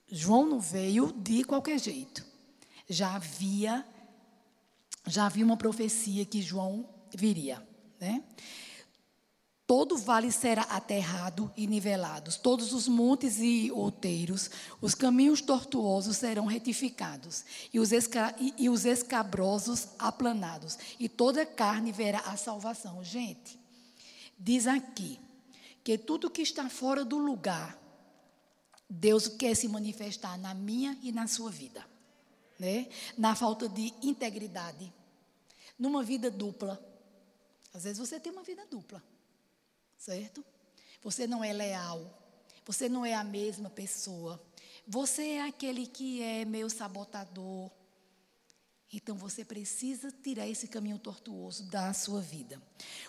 [0.08, 2.26] João não veio de qualquer jeito.
[2.88, 3.86] Já havia
[5.08, 7.62] já havia uma profecia que João viria,
[8.00, 8.24] né?
[9.67, 16.45] Todo vale será aterrado e nivelados, todos os montes e outeiros, os caminhos tortuosos serão
[16.45, 17.43] retificados,
[17.74, 23.04] e os, esca, e, e os escabrosos aplanados, e toda carne verá a salvação.
[23.04, 23.60] Gente,
[24.39, 25.19] diz aqui,
[25.86, 27.80] que tudo que está fora do lugar,
[28.89, 31.86] Deus quer se manifestar na minha e na sua vida.
[32.58, 32.89] Né?
[33.15, 34.91] Na falta de integridade,
[35.78, 36.84] numa vida dupla.
[37.71, 39.04] Às vezes você tem uma vida dupla,
[39.95, 40.43] certo?
[41.04, 42.19] Você não é leal,
[42.65, 44.41] você não é a mesma pessoa,
[44.88, 47.69] você é aquele que é meio sabotador,
[48.91, 52.62] então você precisa tirar esse caminho tortuoso da sua vida.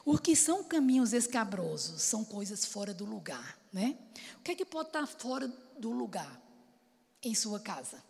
[0.04, 2.02] O que são caminhos escabrosos?
[2.02, 3.96] São coisas fora do lugar, né?
[4.38, 6.40] O que é que pode estar fora do lugar
[7.22, 8.02] em sua casa?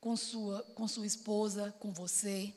[0.00, 2.54] Com sua, com sua esposa, com você?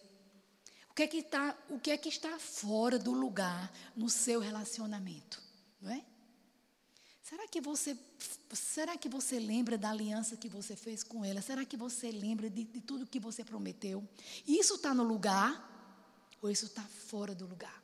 [0.90, 4.40] O que é que está, o que é que está fora do lugar no seu
[4.40, 5.42] relacionamento,
[5.82, 6.06] não é?
[7.30, 7.96] Será que você
[8.52, 11.44] será que você lembra da aliança que você fez com ela?
[11.44, 14.04] Será que você lembra de, de tudo que você prometeu?
[14.48, 15.54] Isso está no lugar
[16.42, 17.84] ou isso está fora do lugar?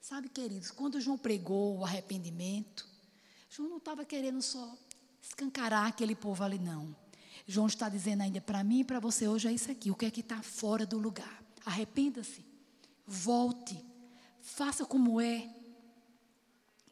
[0.00, 2.84] Sabe, queridos, quando João pregou o arrependimento,
[3.48, 4.76] João não estava querendo só
[5.22, 6.96] escancarar aquele povo ali, não.
[7.46, 9.88] João está dizendo ainda para mim e para você hoje é isso aqui.
[9.88, 11.44] O que é que está fora do lugar?
[11.64, 12.44] Arrependa-se.
[13.06, 13.80] Volte.
[14.40, 15.48] Faça como é.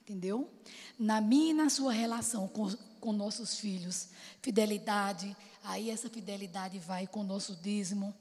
[0.06, 0.48] Entendeu?
[0.96, 7.08] Na minha e na sua relação com, com nossos filhos, fidelidade, aí essa fidelidade vai
[7.08, 8.14] com o nosso dízimo,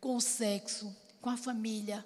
[0.00, 2.02] com o sexo, com a família.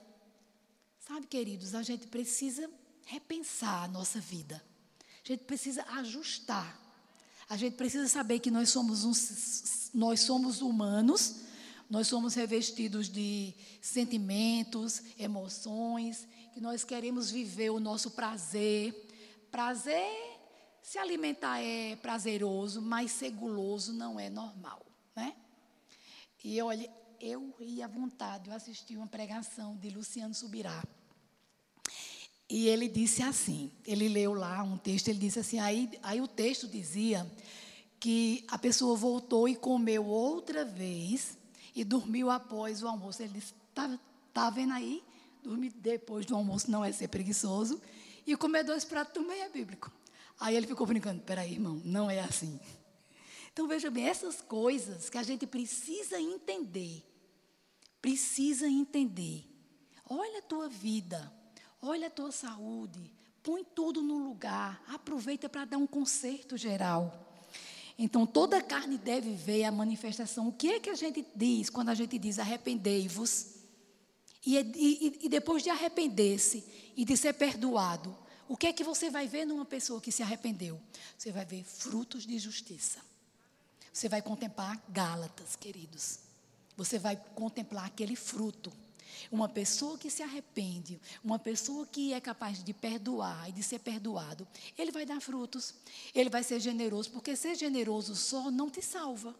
[0.99, 2.69] Sabe, queridos, a gente precisa
[3.05, 4.61] repensar a nossa vida.
[5.25, 6.77] A gente precisa ajustar.
[7.49, 11.37] A gente precisa saber que nós somos, uns, nós somos humanos,
[11.91, 13.53] Nós somos revestidos de
[13.83, 16.25] sentimentos, emoções,
[16.55, 19.10] que nós queremos viver o nosso prazer.
[19.51, 20.39] Prazer,
[20.83, 24.85] se alimentar é prazeroso, mas ser guloso não é normal,
[25.15, 25.35] né?
[26.43, 26.91] E olha,
[27.21, 30.83] eu ia à vontade, eu assisti uma pregação de Luciano Subirá.
[32.49, 36.27] E ele disse assim, ele leu lá um texto, ele disse assim, aí, aí o
[36.27, 37.31] texto dizia
[38.01, 41.37] que a pessoa voltou e comeu outra vez
[41.75, 43.23] e dormiu após o almoço.
[43.23, 43.99] Ele disse: Está
[44.33, 45.03] tá vendo aí?
[45.43, 47.81] Dormir depois do almoço não é ser preguiçoso.
[48.27, 49.91] E comer dois pratos também é bíblico.
[50.39, 52.59] Aí ele ficou brincando: Peraí, irmão, não é assim.
[53.53, 57.05] Então veja bem, essas coisas que a gente precisa entender.
[58.01, 59.45] Precisa entender.
[60.09, 61.33] Olha a tua vida,
[61.81, 63.13] olha a tua saúde,
[63.43, 67.29] põe tudo no lugar, aproveita para dar um conserto geral.
[67.99, 70.49] Então, toda carne deve ver a manifestação.
[70.49, 73.60] O que é que a gente diz quando a gente diz arrependei-vos?
[74.45, 76.65] E, e, e, depois de arrepender-se
[76.97, 78.17] e de ser perdoado,
[78.49, 80.81] o que é que você vai ver numa pessoa que se arrependeu?
[81.17, 82.99] Você vai ver frutos de justiça.
[83.93, 86.21] Você vai contemplar Gálatas, queridos.
[86.77, 88.73] Você vai contemplar aquele fruto.
[89.31, 93.81] Uma pessoa que se arrepende, uma pessoa que é capaz de perdoar e de ser
[93.81, 95.75] perdoado, ele vai dar frutos.
[96.15, 99.35] Ele vai ser generoso, porque ser generoso só não te salva.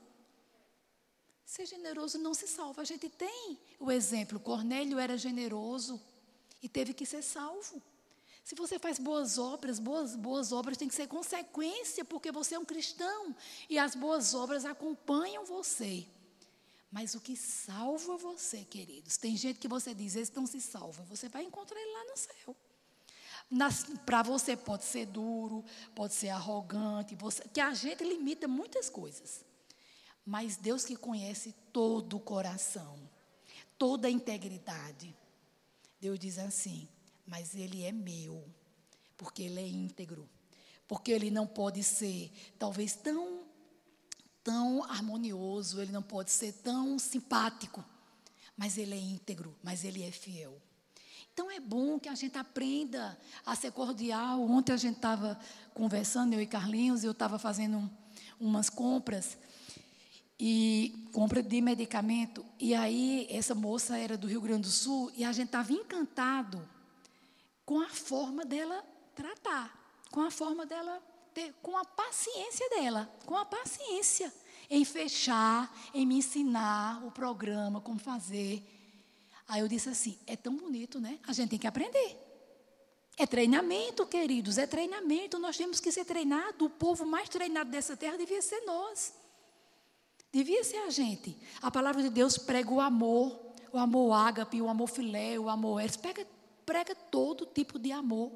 [1.51, 2.81] Ser generoso não se salva.
[2.81, 6.01] A gente tem o exemplo: Cornélio era generoso
[6.63, 7.83] e teve que ser salvo.
[8.45, 12.59] Se você faz boas obras, boas, boas obras têm que ser consequência, porque você é
[12.59, 13.35] um cristão
[13.69, 16.07] e as boas obras acompanham você.
[16.89, 21.03] Mas o que salva você, queridos, tem gente que você diz, esse não se salva,
[21.03, 22.57] você vai encontrar ele lá no céu.
[24.07, 25.65] Para você pode ser duro,
[25.97, 29.50] pode ser arrogante, você, que a gente limita muitas coisas.
[30.31, 32.97] Mas Deus que conhece todo o coração,
[33.77, 35.13] toda a integridade,
[36.01, 36.87] Deus diz assim:
[37.27, 38.45] mas Ele é meu,
[39.17, 40.31] porque Ele é íntegro,
[40.87, 43.45] porque Ele não pode ser talvez tão
[44.45, 47.85] tão harmonioso, ele não pode ser tão simpático,
[48.57, 50.57] mas ele é íntegro, mas ele é fiel.
[51.33, 54.41] Então é bom que a gente aprenda a ser cordial.
[54.43, 55.39] Ontem a gente estava
[55.75, 57.91] conversando, eu e Carlinhos, eu estava fazendo um,
[58.41, 59.37] umas compras,
[60.43, 65.23] e compra de medicamento, e aí essa moça era do Rio Grande do Sul, e
[65.23, 66.67] a gente estava encantado
[67.67, 68.83] com a forma dela
[69.15, 69.71] tratar,
[70.11, 71.03] com a forma dela
[71.35, 74.33] ter, com a paciência dela, com a paciência
[74.71, 78.65] em fechar, em me ensinar o programa, como fazer.
[79.47, 81.19] Aí eu disse assim: é tão bonito, né?
[81.27, 82.17] A gente tem que aprender.
[83.19, 85.39] É treinamento, queridos, é treinamento.
[85.39, 86.67] Nós temos que ser treinados.
[86.67, 89.20] O povo mais treinado dessa terra devia ser nós.
[90.33, 91.37] Devia ser a gente.
[91.61, 95.81] A palavra de Deus prega o amor, o amor ágape, o amor filé, o amor
[95.81, 95.97] eres.
[95.97, 96.27] Prega,
[96.65, 98.33] prega todo tipo de amor.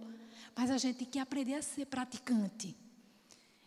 [0.57, 2.77] Mas a gente tem que aprender a ser praticante.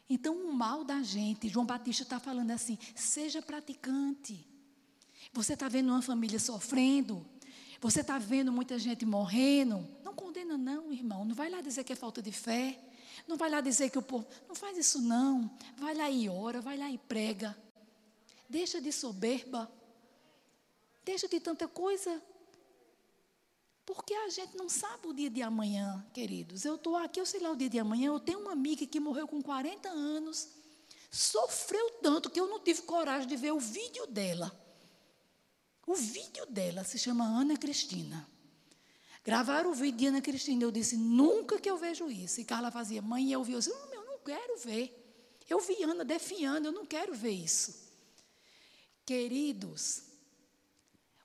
[0.10, 4.46] Então, o mal da gente, João Batista está falando assim: seja praticante.
[5.34, 7.26] Você está vendo uma família sofrendo,
[7.80, 9.88] você está vendo muita gente morrendo.
[10.04, 11.26] Não condena, não, irmão.
[11.26, 12.80] Não vai lá dizer que é falta de fé.
[13.28, 14.26] Não vai lá dizer que o povo.
[14.48, 15.52] Não faz isso, não.
[15.78, 17.56] Vai lá e ora, vai lá e prega.
[18.50, 19.72] Deixa de soberba.
[21.04, 22.22] Deixa de tanta coisa.
[23.86, 26.66] Porque a gente não sabe o dia de amanhã, queridos.
[26.66, 28.08] Eu estou aqui, eu sei lá o dia de amanhã.
[28.08, 30.50] Eu tenho uma amiga que morreu com 40 anos.
[31.10, 34.52] Sofreu tanto que eu não tive coragem de ver o vídeo dela.
[35.86, 38.30] O vídeo dela se chama Ana Cristina.
[39.24, 40.64] Gravaram o vídeo de Ana Cristina.
[40.64, 42.42] Eu disse, nunca que eu vejo isso.
[42.42, 43.54] E Carla fazia, mãe, eu vi.
[43.54, 44.94] Eu disse, não, eu não quero ver.
[45.50, 47.87] Eu vi Ana defiando, eu não quero ver isso.
[49.08, 50.04] Queridos,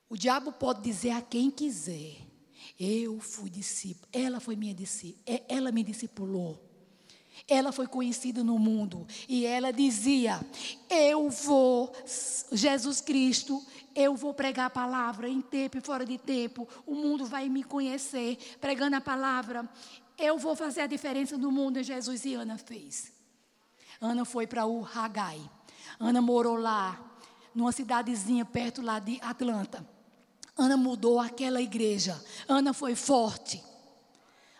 [0.09, 2.15] o diabo pode dizer a quem quiser
[2.79, 6.61] eu fui discípulo, ela foi minha discípula, é, ela me discipulou.
[7.45, 10.39] Ela foi conhecida no mundo e ela dizia:
[10.89, 11.91] Eu vou,
[12.51, 13.61] Jesus Cristo,
[13.93, 16.65] eu vou pregar a palavra em tempo e fora de tempo.
[16.85, 19.69] O mundo vai me conhecer pregando a palavra.
[20.17, 21.79] Eu vou fazer a diferença no mundo.
[21.79, 23.11] E Jesus e Ana fez.
[23.99, 25.41] Ana foi para o Hagai.
[25.99, 27.12] Ana morou lá,
[27.53, 29.85] numa cidadezinha perto lá de Atlanta.
[30.57, 32.23] Ana mudou aquela igreja.
[32.47, 33.63] Ana foi forte.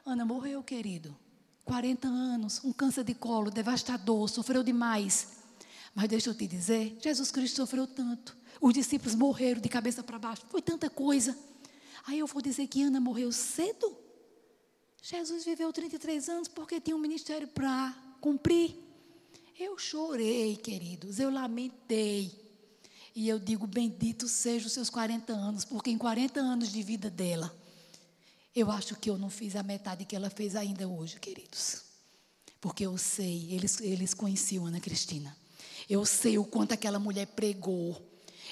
[0.05, 1.15] Ana morreu, querido.
[1.65, 5.43] 40 anos, um câncer de colo devastador, sofreu demais.
[5.95, 8.35] Mas deixa eu te dizer, Jesus Cristo sofreu tanto.
[8.59, 10.45] Os discípulos morreram de cabeça para baixo.
[10.49, 11.37] Foi tanta coisa.
[12.05, 13.95] Aí eu vou dizer que Ana morreu cedo.
[15.01, 18.75] Jesus viveu 33 anos porque tinha um ministério para cumprir.
[19.57, 22.42] Eu chorei, queridos, eu lamentei.
[23.16, 27.09] E eu digo: bendito seja os seus 40 anos, porque em 40 anos de vida
[27.09, 27.55] dela,
[28.55, 31.84] eu acho que eu não fiz a metade que ela fez ainda hoje, queridos.
[32.61, 35.36] Porque eu sei, eles, eles conheciam Ana Cristina.
[35.89, 38.01] Eu sei o quanto aquela mulher pregou.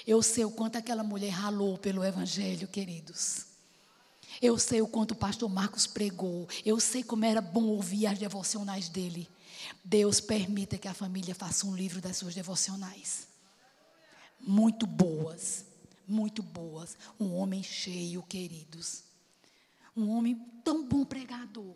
[0.06, 3.46] Eu sei o quanto aquela mulher ralou pelo Evangelho, queridos.
[4.42, 6.48] Eu sei o quanto o pastor Marcos pregou.
[6.66, 9.30] Eu sei como era bom ouvir as devocionais dele.
[9.84, 13.31] Deus permita que a família faça um livro das suas devocionais.
[14.42, 15.66] Muito boas,
[16.08, 16.98] muito boas.
[17.20, 19.04] Um homem cheio, queridos.
[19.96, 21.76] Um homem tão bom pregador.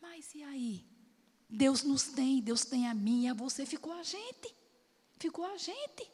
[0.00, 0.84] Mas e aí?
[1.48, 3.64] Deus nos tem, Deus tem a mim e a você.
[3.66, 4.54] Ficou a gente.
[5.18, 6.10] Ficou a gente.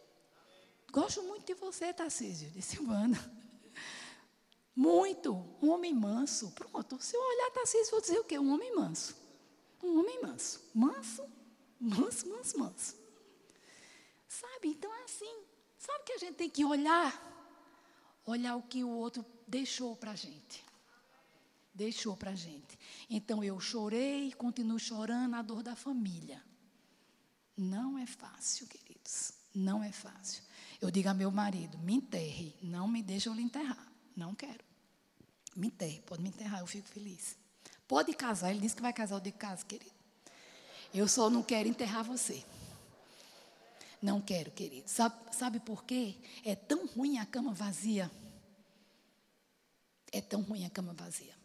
[0.93, 3.19] Gosto muito de você, Tarcísio, de Silvana.
[4.75, 5.35] Muito.
[5.61, 6.51] Um homem manso.
[6.53, 6.99] Pronto.
[7.01, 8.39] Se eu olhar Tarcísio, vou dizer o quê?
[8.39, 9.17] Um homem manso.
[9.83, 10.61] Um homem manso.
[10.75, 11.25] Manso,
[11.81, 13.08] manso, manso, manso.
[14.29, 14.69] Sabe?
[14.69, 15.43] Então é assim.
[15.79, 17.27] Sabe que a gente tem que olhar?
[18.27, 20.63] Olhar o que o outro deixou para a gente.
[21.73, 22.79] Deixou para a gente.
[23.09, 26.43] Então eu chorei, continuo chorando a dor da família.
[27.57, 29.33] Não é fácil, queridos.
[29.55, 30.43] Não é fácil.
[30.81, 33.91] Eu digo a meu marido: me enterre, não me deixe eu lhe enterrar.
[34.17, 34.65] Não quero.
[35.57, 37.37] Me enterre, pode me enterrar, eu fico feliz.
[37.87, 39.91] Pode casar, ele disse que vai casar, eu digo casa, querido.
[40.93, 42.45] Eu só não quero enterrar você.
[44.01, 44.89] Não quero, querido.
[44.89, 46.17] Sabe, sabe por quê?
[46.45, 48.11] É tão ruim a cama vazia.
[50.13, 51.37] É tão ruim a cama vazia.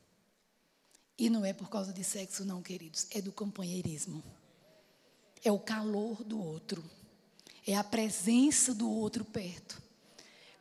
[1.17, 3.07] E não é por causa de sexo, não, queridos.
[3.11, 4.23] É do companheirismo.
[5.43, 6.83] É o calor do outro.
[7.65, 9.81] É a presença do outro perto.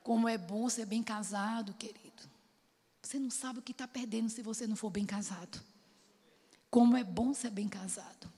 [0.03, 2.23] Como é bom ser bem casado, querido.
[3.03, 5.61] Você não sabe o que está perdendo se você não for bem casado.
[6.71, 8.33] Como é bom ser bem casado.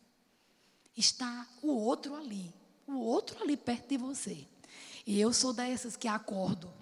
[0.96, 2.52] Está o outro ali.
[2.86, 4.46] O outro ali perto de você.
[5.06, 6.72] E eu sou dessas que acordo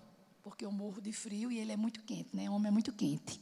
[0.42, 2.50] porque eu morro de frio e ele é muito quente, né?
[2.50, 3.40] O homem é muito quente.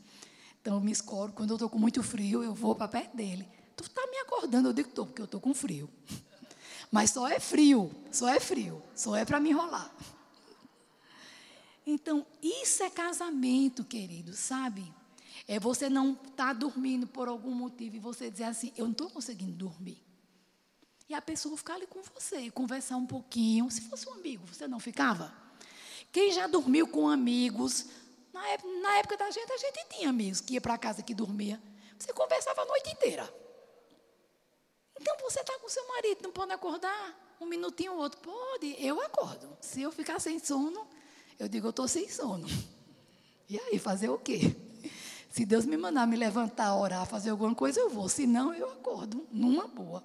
[0.60, 3.48] Então eu me escoro, quando eu estou com muito frio, eu vou para perto dele.
[3.74, 4.68] Tu está me acordando?
[4.68, 5.88] Eu digo, estou, porque eu estou com frio.
[6.92, 9.90] Mas só é frio, só é frio, só é para me enrolar.
[11.86, 14.92] Então, isso é casamento, querido, sabe?
[15.48, 18.92] É você não estar tá dormindo por algum motivo e você dizer assim, eu não
[18.92, 20.02] estou conseguindo dormir.
[21.10, 23.68] E a pessoa ficar ali com você, conversar um pouquinho.
[23.68, 25.34] Se fosse um amigo, você não ficava?
[26.12, 27.86] Quem já dormiu com amigos?
[28.32, 31.12] Na época, na época da gente, a gente tinha amigos que ia para casa que
[31.12, 31.60] dormia.
[31.98, 33.28] Você conversava a noite inteira.
[35.00, 37.36] Então você está com seu marido, não pode acordar?
[37.40, 38.20] Um minutinho ou outro.
[38.20, 39.58] Pode, eu acordo.
[39.60, 40.86] Se eu ficar sem sono,
[41.40, 42.46] eu digo, eu estou sem sono.
[43.48, 44.56] E aí, fazer o quê?
[45.28, 48.08] Se Deus me mandar me levantar, orar, fazer alguma coisa, eu vou.
[48.08, 50.04] Se não, eu acordo, numa boa.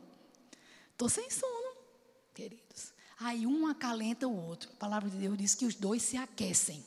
[0.95, 1.75] Estou sem sono,
[2.33, 2.93] queridos.
[3.19, 4.71] Aí um acalenta o outro.
[4.71, 6.85] A palavra de Deus diz que os dois se aquecem.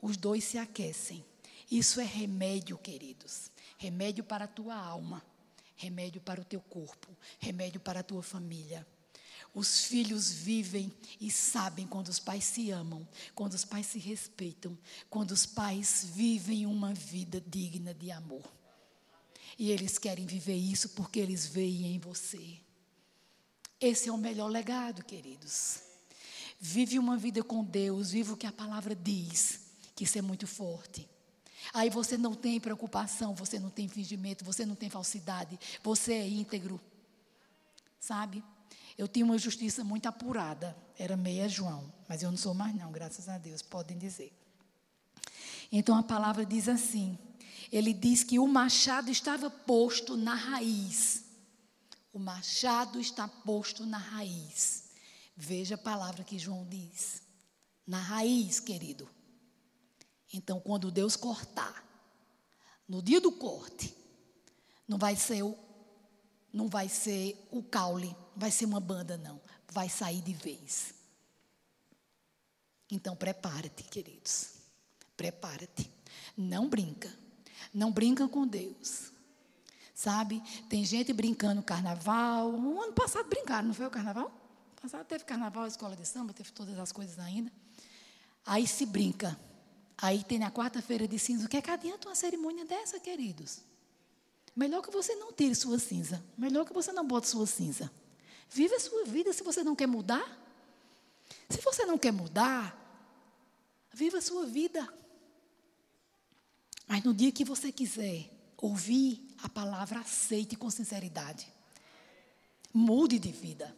[0.00, 1.24] Os dois se aquecem.
[1.68, 3.50] Isso é remédio, queridos.
[3.76, 5.24] Remédio para a tua alma.
[5.74, 7.08] Remédio para o teu corpo.
[7.40, 8.86] Remédio para a tua família.
[9.52, 14.78] Os filhos vivem e sabem quando os pais se amam, quando os pais se respeitam,
[15.10, 18.48] quando os pais vivem uma vida digna de amor.
[19.58, 22.58] E eles querem viver isso porque eles veem em você.
[23.80, 25.80] Esse é o melhor legado, queridos.
[26.58, 29.60] Vive uma vida com Deus, vive o que a palavra diz,
[29.94, 31.08] que isso é muito forte.
[31.72, 36.28] Aí você não tem preocupação, você não tem fingimento, você não tem falsidade, você é
[36.28, 36.80] íntegro.
[38.00, 38.42] Sabe?
[38.96, 42.92] Eu tinha uma justiça muito apurada, era meia João, mas eu não sou mais não,
[42.92, 44.32] graças a Deus, podem dizer.
[45.72, 47.18] Então a palavra diz assim:
[47.76, 51.24] ele diz que o machado estava posto na raiz.
[52.12, 54.84] O machado está posto na raiz.
[55.36, 57.22] Veja a palavra que João diz.
[57.84, 59.10] Na raiz, querido.
[60.32, 61.84] Então, quando Deus cortar,
[62.86, 63.92] no dia do corte,
[64.86, 65.58] não vai ser o,
[66.52, 69.40] não vai ser o caule, vai ser uma banda, não.
[69.72, 70.94] Vai sair de vez.
[72.88, 74.50] Então, prepare-te, queridos.
[75.16, 75.90] Prepare-te.
[76.36, 77.23] Não brinca.
[77.74, 79.10] Não brinca com Deus.
[79.92, 80.40] Sabe?
[80.68, 82.50] Tem gente brincando carnaval.
[82.52, 84.30] O ano passado brincaram, não foi o carnaval?
[84.76, 87.50] No passado teve carnaval, escola de samba, teve todas as coisas ainda.
[88.46, 89.38] Aí se brinca.
[89.98, 91.46] Aí tem na quarta-feira de cinza.
[91.46, 93.60] O que é que adianta uma cerimônia dessa, queridos?
[94.54, 96.22] Melhor que você não tire sua cinza.
[96.38, 97.90] Melhor que você não bote sua cinza.
[98.48, 100.40] Viva a sua vida se você não quer mudar.
[101.48, 102.76] Se você não quer mudar,
[103.92, 104.86] viva a sua vida.
[106.86, 111.46] Mas no dia que você quiser ouvir a palavra aceite com sinceridade.
[112.72, 113.76] Mude de vida.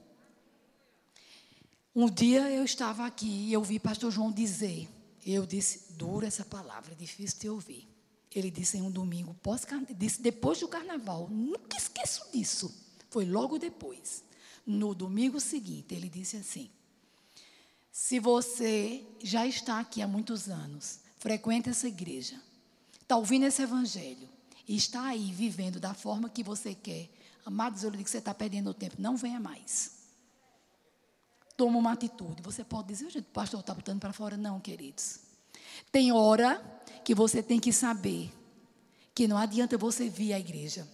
[1.94, 4.88] Um dia eu estava aqui e eu vi pastor João dizer,
[5.24, 7.88] eu disse, dura essa palavra, é difícil de ouvir.
[8.32, 9.62] Ele disse em um domingo, pós
[9.96, 12.72] disse depois do carnaval, nunca esqueço disso.
[13.10, 14.22] Foi logo depois.
[14.64, 16.70] No domingo seguinte, ele disse assim:
[17.90, 22.40] Se você já está aqui há muitos anos, frequenta essa igreja,
[23.06, 24.28] está ouvindo esse evangelho
[24.66, 27.08] e está aí vivendo da forma que você quer,
[27.44, 29.92] amados, eu lhe digo que você está perdendo o tempo, não venha mais.
[31.56, 32.42] Toma uma atitude.
[32.42, 34.36] Você pode dizer, o pastor está botando para fora.
[34.36, 35.20] Não, queridos.
[35.90, 36.60] Tem hora
[37.02, 38.30] que você tem que saber
[39.14, 40.86] que não adianta você vir à igreja.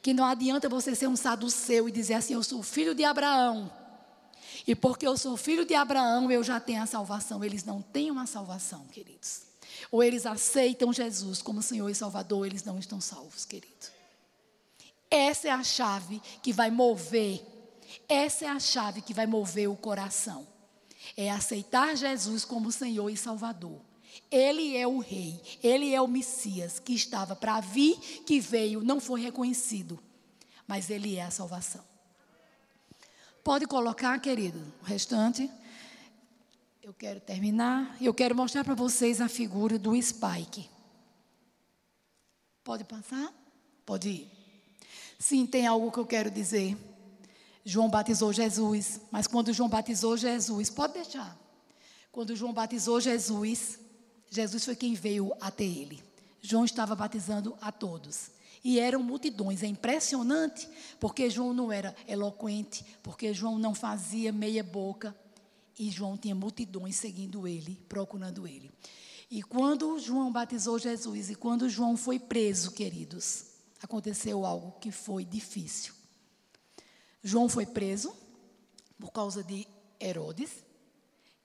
[0.00, 3.70] Que não adianta você ser um saduceu e dizer assim: Eu sou filho de Abraão.
[4.66, 7.44] E porque eu sou filho de Abraão, eu já tenho a salvação.
[7.44, 9.42] Eles não têm uma salvação, queridos.
[9.90, 13.86] Ou eles aceitam Jesus como Senhor e Salvador, eles não estão salvos, querido.
[15.10, 17.44] Essa é a chave que vai mover.
[18.08, 20.46] Essa é a chave que vai mover o coração.
[21.16, 23.80] É aceitar Jesus como Senhor e Salvador.
[24.30, 28.98] Ele é o rei, ele é o Messias que estava para vir, que veio, não
[28.98, 30.02] foi reconhecido,
[30.66, 31.84] mas ele é a salvação.
[33.44, 35.48] Pode colocar, querido, o restante.
[36.86, 40.70] Eu quero terminar, eu quero mostrar para vocês a figura do Spike.
[42.62, 43.34] Pode passar?
[43.84, 44.30] Pode ir.
[45.18, 46.78] Sim, tem algo que eu quero dizer.
[47.64, 51.36] João batizou Jesus, mas quando João batizou Jesus, pode deixar.
[52.12, 53.80] Quando João batizou Jesus,
[54.30, 56.00] Jesus foi quem veio até ele.
[56.40, 58.30] João estava batizando a todos.
[58.62, 59.64] E eram multidões.
[59.64, 60.68] É impressionante,
[61.00, 65.16] porque João não era eloquente, porque João não fazia meia boca.
[65.78, 68.70] E João tinha multidões seguindo ele, procurando ele.
[69.30, 73.46] E quando João batizou Jesus e quando João foi preso, queridos,
[73.82, 75.92] aconteceu algo que foi difícil.
[77.22, 78.14] João foi preso
[78.98, 79.66] por causa de
[80.00, 80.66] Herodes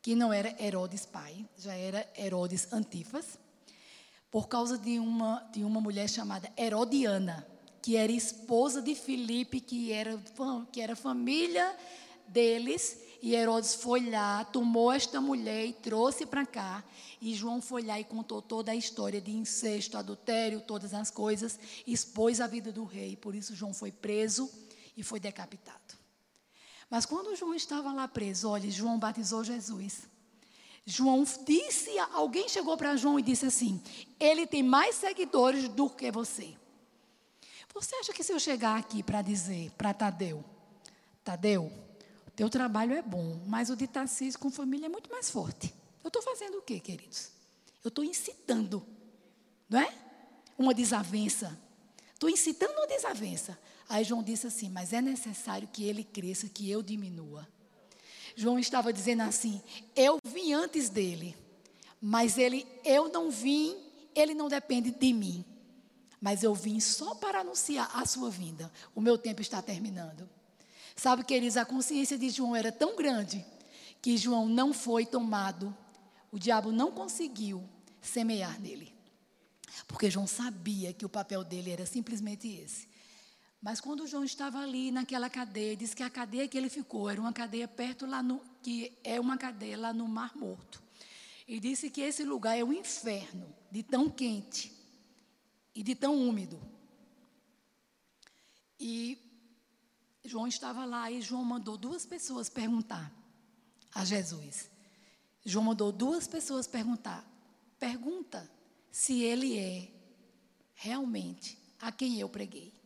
[0.01, 3.37] que não era Herodes pai, já era Herodes Antifas,
[4.31, 7.47] por causa de uma, de uma mulher chamada Herodiana,
[7.81, 10.17] que era esposa de Filipe, que era,
[10.71, 11.75] que era família
[12.27, 16.83] deles, e Herodes foi lá, tomou esta mulher e trouxe para cá.
[17.21, 21.59] E João foi lá e contou toda a história de incesto, adultério, todas as coisas,
[21.85, 23.15] expôs a vida do rei.
[23.15, 24.49] Por isso João foi preso
[24.97, 25.79] e foi decapitado.
[26.89, 30.09] Mas quando João estava lá preso, olha, João batizou Jesus.
[30.83, 33.79] João disse, alguém chegou para João e disse assim:
[34.19, 36.55] ele tem mais seguidores do que você.
[37.73, 40.43] Você acha que se eu chegar aqui para dizer para Tadeu,
[41.23, 41.71] Tadeu,
[42.41, 45.71] teu trabalho é bom, mas o de Tarcísio com família é muito mais forte.
[46.03, 47.29] Eu estou fazendo o quê, queridos?
[47.83, 48.83] Eu estou incitando,
[49.69, 49.93] não é?
[50.57, 51.55] Uma desavença.
[52.11, 53.55] Estou incitando uma desavença.
[53.87, 57.47] Aí João disse assim: Mas é necessário que ele cresça, que eu diminua.
[58.35, 59.61] João estava dizendo assim:
[59.95, 61.37] Eu vim antes dele,
[62.01, 63.77] mas ele, eu não vim,
[64.15, 65.45] ele não depende de mim.
[66.19, 68.71] Mas eu vim só para anunciar a sua vinda.
[68.95, 70.27] O meu tempo está terminando.
[70.95, 73.45] Sabe, queridos, a consciência de João era tão grande
[74.01, 75.75] que João não foi tomado,
[76.31, 77.63] o diabo não conseguiu
[78.01, 78.93] semear nele.
[79.87, 82.91] Porque João sabia que o papel dele era simplesmente esse
[83.61, 87.21] mas quando João estava ali naquela cadeia, disse que a cadeia que ele ficou era
[87.21, 90.81] uma cadeia perto lá no que é uma cadeia lá no Mar Morto.
[91.47, 94.73] E disse que esse lugar é um inferno, de tão quente
[95.75, 96.59] e de tão úmido.
[98.79, 99.15] E
[100.23, 103.11] João estava lá e João mandou duas pessoas perguntar
[103.93, 104.69] a Jesus.
[105.45, 107.25] João mandou duas pessoas perguntar:
[107.79, 108.49] pergunta
[108.91, 109.91] se ele é
[110.75, 112.81] realmente a quem eu preguei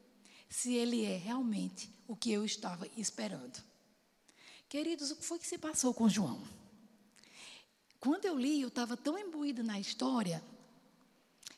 [0.55, 3.61] se ele é realmente o que eu estava esperando.
[4.69, 6.41] Queridos, o que foi que se passou com João?
[7.99, 10.41] Quando eu li, eu estava tão imbuída na história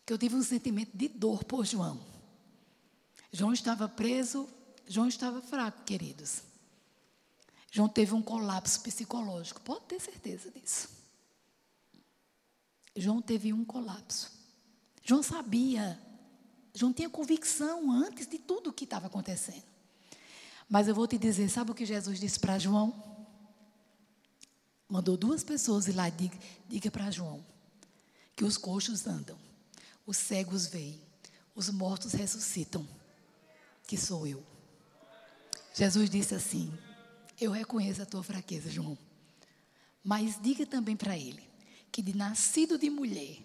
[0.03, 2.03] que eu tive um sentimento de dor por João.
[3.31, 4.49] João estava preso,
[4.87, 6.41] João estava fraco, queridos.
[7.71, 10.89] João teve um colapso psicológico, pode ter certeza disso.
[12.95, 14.31] João teve um colapso.
[15.03, 16.01] João sabia
[16.77, 19.63] João tinha convicção antes de tudo o que estava acontecendo.
[20.69, 22.93] Mas eu vou te dizer, sabe o que Jesus disse para João?
[24.87, 27.43] Mandou duas pessoas ir lá e diga, diga para João
[28.35, 29.39] que os coxos andam,
[30.05, 31.01] os cegos veem,
[31.55, 32.87] os mortos ressuscitam,
[33.87, 34.45] que sou eu.
[35.77, 36.73] Jesus disse assim:
[37.39, 38.97] Eu reconheço a tua fraqueza, João.
[40.03, 41.43] Mas diga também para ele
[41.91, 43.37] que de nascido de mulher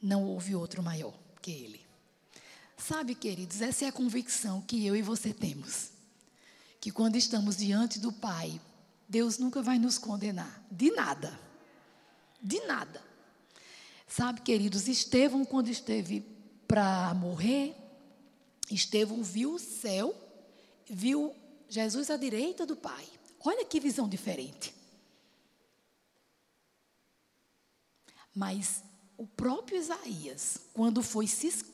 [0.00, 1.80] não houve outro maior que ele.
[2.78, 5.90] Sabe, queridos, essa é a convicção que eu e você temos.
[6.80, 8.58] Que quando estamos diante do Pai,
[9.06, 10.64] Deus nunca vai nos condenar.
[10.70, 11.38] De nada.
[12.42, 13.02] De nada.
[14.06, 16.24] Sabe, queridos, Estevão, quando esteve
[16.66, 17.76] para morrer,
[18.70, 20.14] Estevão viu o céu,
[20.88, 21.36] viu
[21.70, 23.06] Jesus à direita do Pai.
[23.44, 24.74] Olha que visão diferente.
[28.34, 28.82] Mas
[29.16, 31.26] o próprio Isaías, quando foi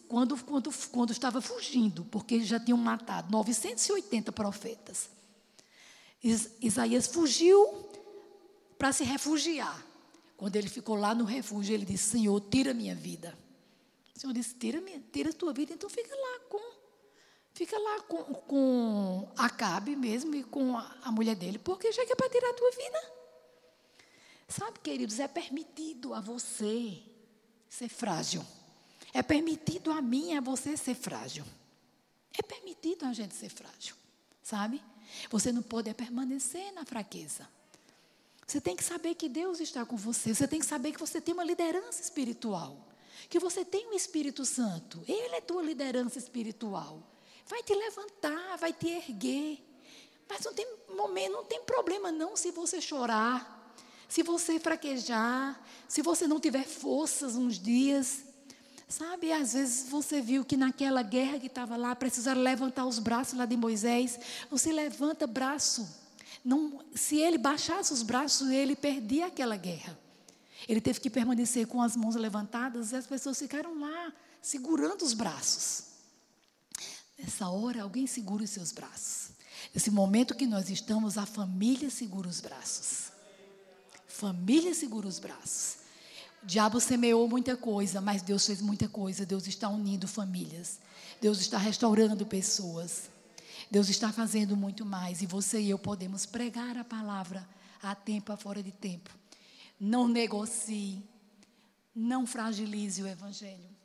[0.07, 5.09] quando, quando, quando estava fugindo, porque já tinham matado 980 profetas,
[6.61, 7.89] Isaías fugiu
[8.79, 9.85] para se refugiar.
[10.37, 13.37] Quando ele ficou lá no refúgio, ele disse: Senhor, tira minha vida.
[14.15, 16.76] O Senhor disse: Tira, minha, tira a tua vida, então fica lá com
[17.57, 22.13] Fica lá com, com Acabe mesmo e com a, a mulher dele, porque já que
[22.13, 23.13] é para tirar a tua vida.
[24.47, 27.03] Sabe, queridos, é permitido a você
[27.67, 28.45] ser frágil.
[29.11, 31.47] É permitido a mim e a você ser frágil.
[32.39, 33.97] É permitido a gente ser frágil,
[34.43, 34.85] sabe?
[35.31, 37.49] Você não pode permanecer na fraqueza.
[38.47, 40.35] Você tem que saber que Deus está com você.
[40.35, 42.87] Você tem que saber que você tem uma liderança espiritual.
[43.31, 45.03] Que você tem o um Espírito Santo.
[45.09, 47.16] Ele é tua liderança espiritual
[47.47, 49.65] vai te levantar, vai te erguer.
[50.29, 50.67] Mas não tem
[50.97, 53.75] momento, não tem problema não se você chorar,
[54.09, 58.25] se você fraquejar, se você não tiver forças uns dias.
[58.89, 63.37] Sabe, às vezes você viu que naquela guerra que estava lá, precisaram levantar os braços
[63.37, 64.19] lá de Moisés.
[64.49, 65.89] Você levanta braço.
[66.45, 69.99] Não, se ele baixasse os braços, ele perdia aquela guerra.
[70.69, 75.13] Ele teve que permanecer com as mãos levantadas e as pessoas ficaram lá, segurando os
[75.13, 75.86] braços.
[77.19, 79.31] Nessa hora, alguém segura os seus braços.
[79.73, 83.13] Nesse momento que nós estamos, a família segura os braços.
[84.07, 85.79] Família segura os braços.
[86.43, 89.27] O diabo semeou muita coisa, mas Deus fez muita coisa.
[89.27, 90.79] Deus está unindo famílias.
[91.21, 93.11] Deus está restaurando pessoas.
[93.71, 95.23] Deus está fazendo muito mais.
[95.23, 97.49] E você e eu podemos pregar a palavra
[97.83, 99.11] a tempo, a fora de tempo.
[99.81, 101.03] Não negocie.
[101.95, 103.76] Não fragilize o evangelho.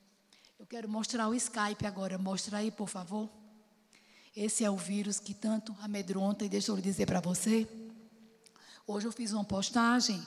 [0.71, 2.17] Quero mostrar o Skype agora.
[2.17, 3.29] Mostra aí, por favor.
[4.33, 6.45] Esse é o vírus que tanto amedronta.
[6.45, 7.67] E deixa eu dizer para você.
[8.87, 10.23] Hoje eu fiz uma postagem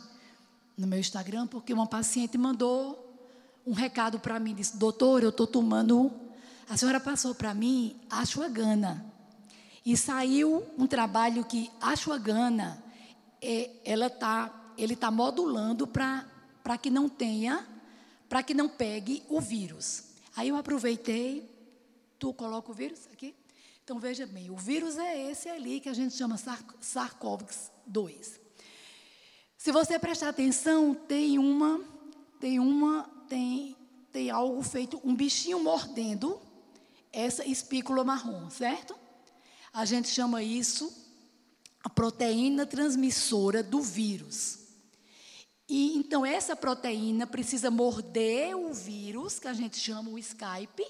[0.77, 3.19] no meu Instagram porque uma paciente mandou
[3.67, 4.55] um recado para mim.
[4.55, 6.13] Disse: Doutor, eu estou tomando.
[6.69, 9.03] A senhora passou para mim ashwagandha.
[9.83, 12.85] E saiu um trabalho que ashwagandha,
[13.41, 17.67] é, ela tá, ele está modulando para que não tenha,
[18.29, 20.13] para que não pegue o vírus.
[20.37, 21.49] Aí eu aproveitei,
[22.19, 23.35] tu coloca o vírus aqui?
[23.85, 28.41] Então veja bem, o vírus é esse ali que a gente chama SARS-CoV-2.
[29.59, 31.85] Se você prestar atenção, tem uma,
[32.41, 33.77] tem uma, tem,
[34.11, 36.41] tem algo feito, um bichinho mordendo
[37.13, 38.97] essa espícula marrom, certo?
[39.73, 40.93] A gente chama isso
[41.83, 44.64] a proteína transmissora do vírus.
[45.69, 50.85] E então essa proteína precisa morder o vírus, que a gente chama o Skype.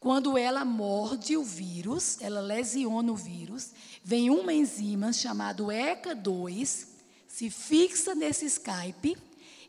[0.00, 3.70] Quando ela morde o vírus, ela lesiona o vírus,
[4.02, 6.88] vem uma enzima chamada ECA2,
[7.26, 9.16] se fixa nesse Skype,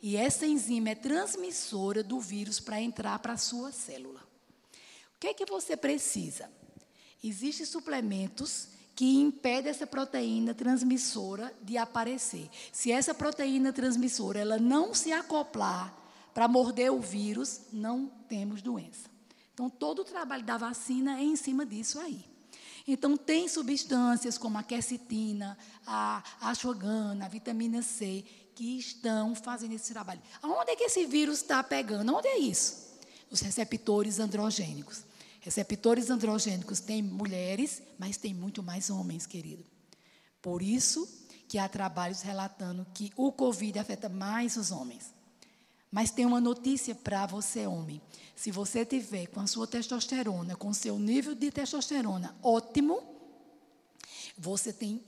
[0.01, 4.19] e essa enzima é transmissora do vírus para entrar para a sua célula.
[5.15, 6.49] O que é que você precisa?
[7.23, 12.49] Existem suplementos que impede essa proteína transmissora de aparecer.
[12.71, 15.93] Se essa proteína transmissora ela não se acoplar
[16.33, 19.09] para morder o vírus, não temos doença.
[19.53, 22.25] Então, todo o trabalho da vacina é em cima disso aí.
[22.87, 28.23] Então, tem substâncias como a quercetina, a ashwagandha, a vitamina C,
[28.53, 30.21] que estão fazendo esse trabalho.
[30.41, 32.13] Aonde é que esse vírus está pegando?
[32.13, 32.95] Onde é isso?
[33.29, 35.03] Os receptores androgênicos.
[35.45, 39.63] Receptores androgênicos tem mulheres, mas tem muito mais homens, querido.
[40.41, 41.07] Por isso
[41.47, 45.13] que há trabalhos relatando que o Covid afeta mais os homens.
[45.91, 48.01] Mas tem uma notícia para você, homem.
[48.35, 53.03] Se você tiver com a sua testosterona, com o seu nível de testosterona ótimo,
[54.35, 54.99] você tem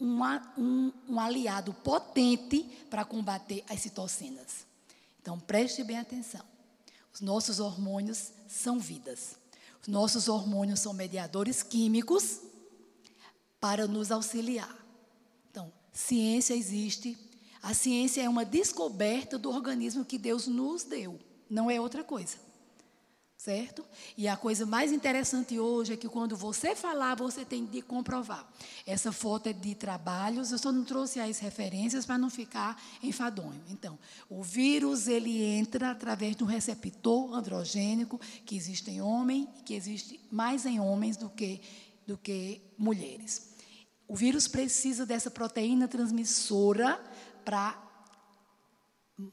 [0.00, 4.66] um, um aliado potente para combater as citocinas.
[5.20, 6.46] Então preste bem atenção.
[7.12, 9.36] Os nossos hormônios são vidas.
[9.86, 12.40] Nossos hormônios são mediadores químicos
[13.60, 14.76] para nos auxiliar.
[15.50, 17.16] Então, ciência existe.
[17.62, 21.18] A ciência é uma descoberta do organismo que Deus nos deu,
[21.48, 22.45] não é outra coisa
[23.36, 23.84] certo?
[24.16, 28.48] E a coisa mais interessante hoje é que quando você falar, você tem de comprovar.
[28.86, 33.62] Essa foto é de trabalhos, eu só não trouxe as referências para não ficar enfadonho.
[33.68, 39.74] Então, o vírus ele entra através de um receptor androgênico que existe em homem, que
[39.74, 41.60] existe mais em homens do que
[42.06, 43.50] do que mulheres.
[44.08, 47.00] o vírus precisa dessa proteína transmissora
[47.44, 47.76] para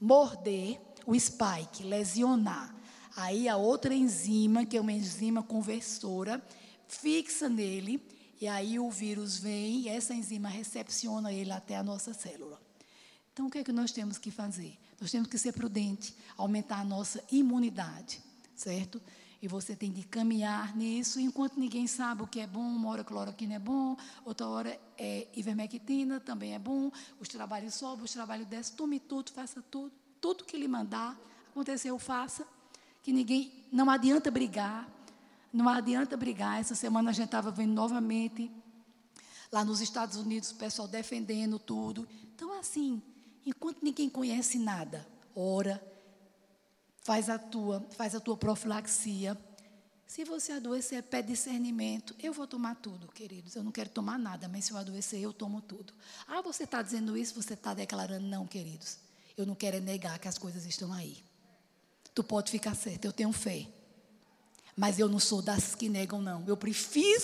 [0.02, 2.76] morder o spike, lesionar.
[3.16, 6.44] Aí a outra enzima, que é uma enzima conversora,
[6.88, 8.02] fixa nele
[8.42, 12.60] e aí o vírus vem e essa enzima recepciona ele até a nossa célula.
[13.32, 14.78] Então o que é que nós temos que fazer?
[15.00, 18.22] Nós temos que ser prudente, aumentar a nossa imunidade,
[18.56, 19.02] certo?
[19.42, 23.04] E você tem de caminhar nisso, enquanto ninguém sabe o que é bom, uma hora
[23.04, 28.48] cloroquina é bom, outra hora é ivermectina, também é bom, os trabalhos sobem, os trabalhos
[28.48, 29.92] descem, tome tudo, faça tudo,
[30.22, 31.20] tudo que lhe mandar,
[31.52, 32.48] aconteceu, faça,
[33.04, 34.90] que ninguém, não adianta brigar,
[35.52, 38.50] não adianta brigar, essa semana a gente estava vendo novamente,
[39.52, 43.04] lá nos Estados Unidos, o pessoal defendendo tudo, então assim,
[43.46, 45.84] enquanto ninguém conhece nada, ora,
[47.04, 49.38] faz a tua, faz a tua profilaxia.
[50.08, 52.16] Se você adoecer, pede discernimento.
[52.22, 53.56] Eu vou tomar tudo, queridos.
[53.56, 55.94] Eu não quero tomar nada, mas se eu adoecer, eu tomo tudo.
[56.28, 59.00] Ah, você está dizendo isso, você está declarando, não, queridos.
[59.36, 61.24] Eu não quero negar que as coisas estão aí.
[62.14, 63.68] Tu pode ficar certo, eu tenho fé.
[64.76, 66.44] Mas eu não sou das que negam, não.
[66.48, 67.24] Eu prefiro,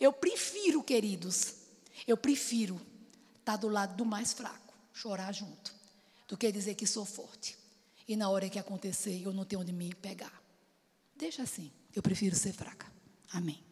[0.00, 1.54] eu prefiro, queridos,
[2.06, 2.80] eu prefiro
[3.38, 5.74] estar do lado do mais fraco, chorar junto,
[6.28, 7.56] do que dizer que sou forte.
[8.08, 10.42] E na hora que acontecer, eu não tenho onde me pegar.
[11.16, 11.72] Deixa assim.
[11.94, 12.86] Eu prefiro ser fraca.
[13.32, 13.65] Amém.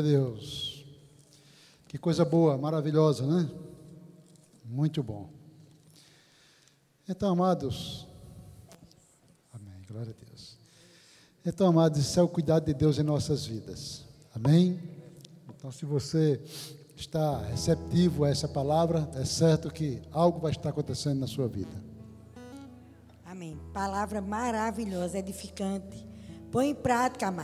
[0.00, 0.86] Deus.
[1.88, 3.50] Que coisa boa, maravilhosa, né?
[4.64, 5.28] Muito bom.
[7.06, 8.06] Então, amados.
[9.52, 9.82] Amém.
[9.86, 10.56] Glória a Deus.
[11.44, 14.04] Então, amados, isso é o cuidado de Deus em nossas vidas.
[14.34, 14.80] Amém?
[15.50, 16.40] Então, se você
[16.96, 21.82] está receptivo a essa palavra, é certo que algo vai estar acontecendo na sua vida.
[23.26, 23.58] Amém.
[23.74, 26.06] Palavra maravilhosa, edificante.
[26.50, 27.40] Põe em prática, amado.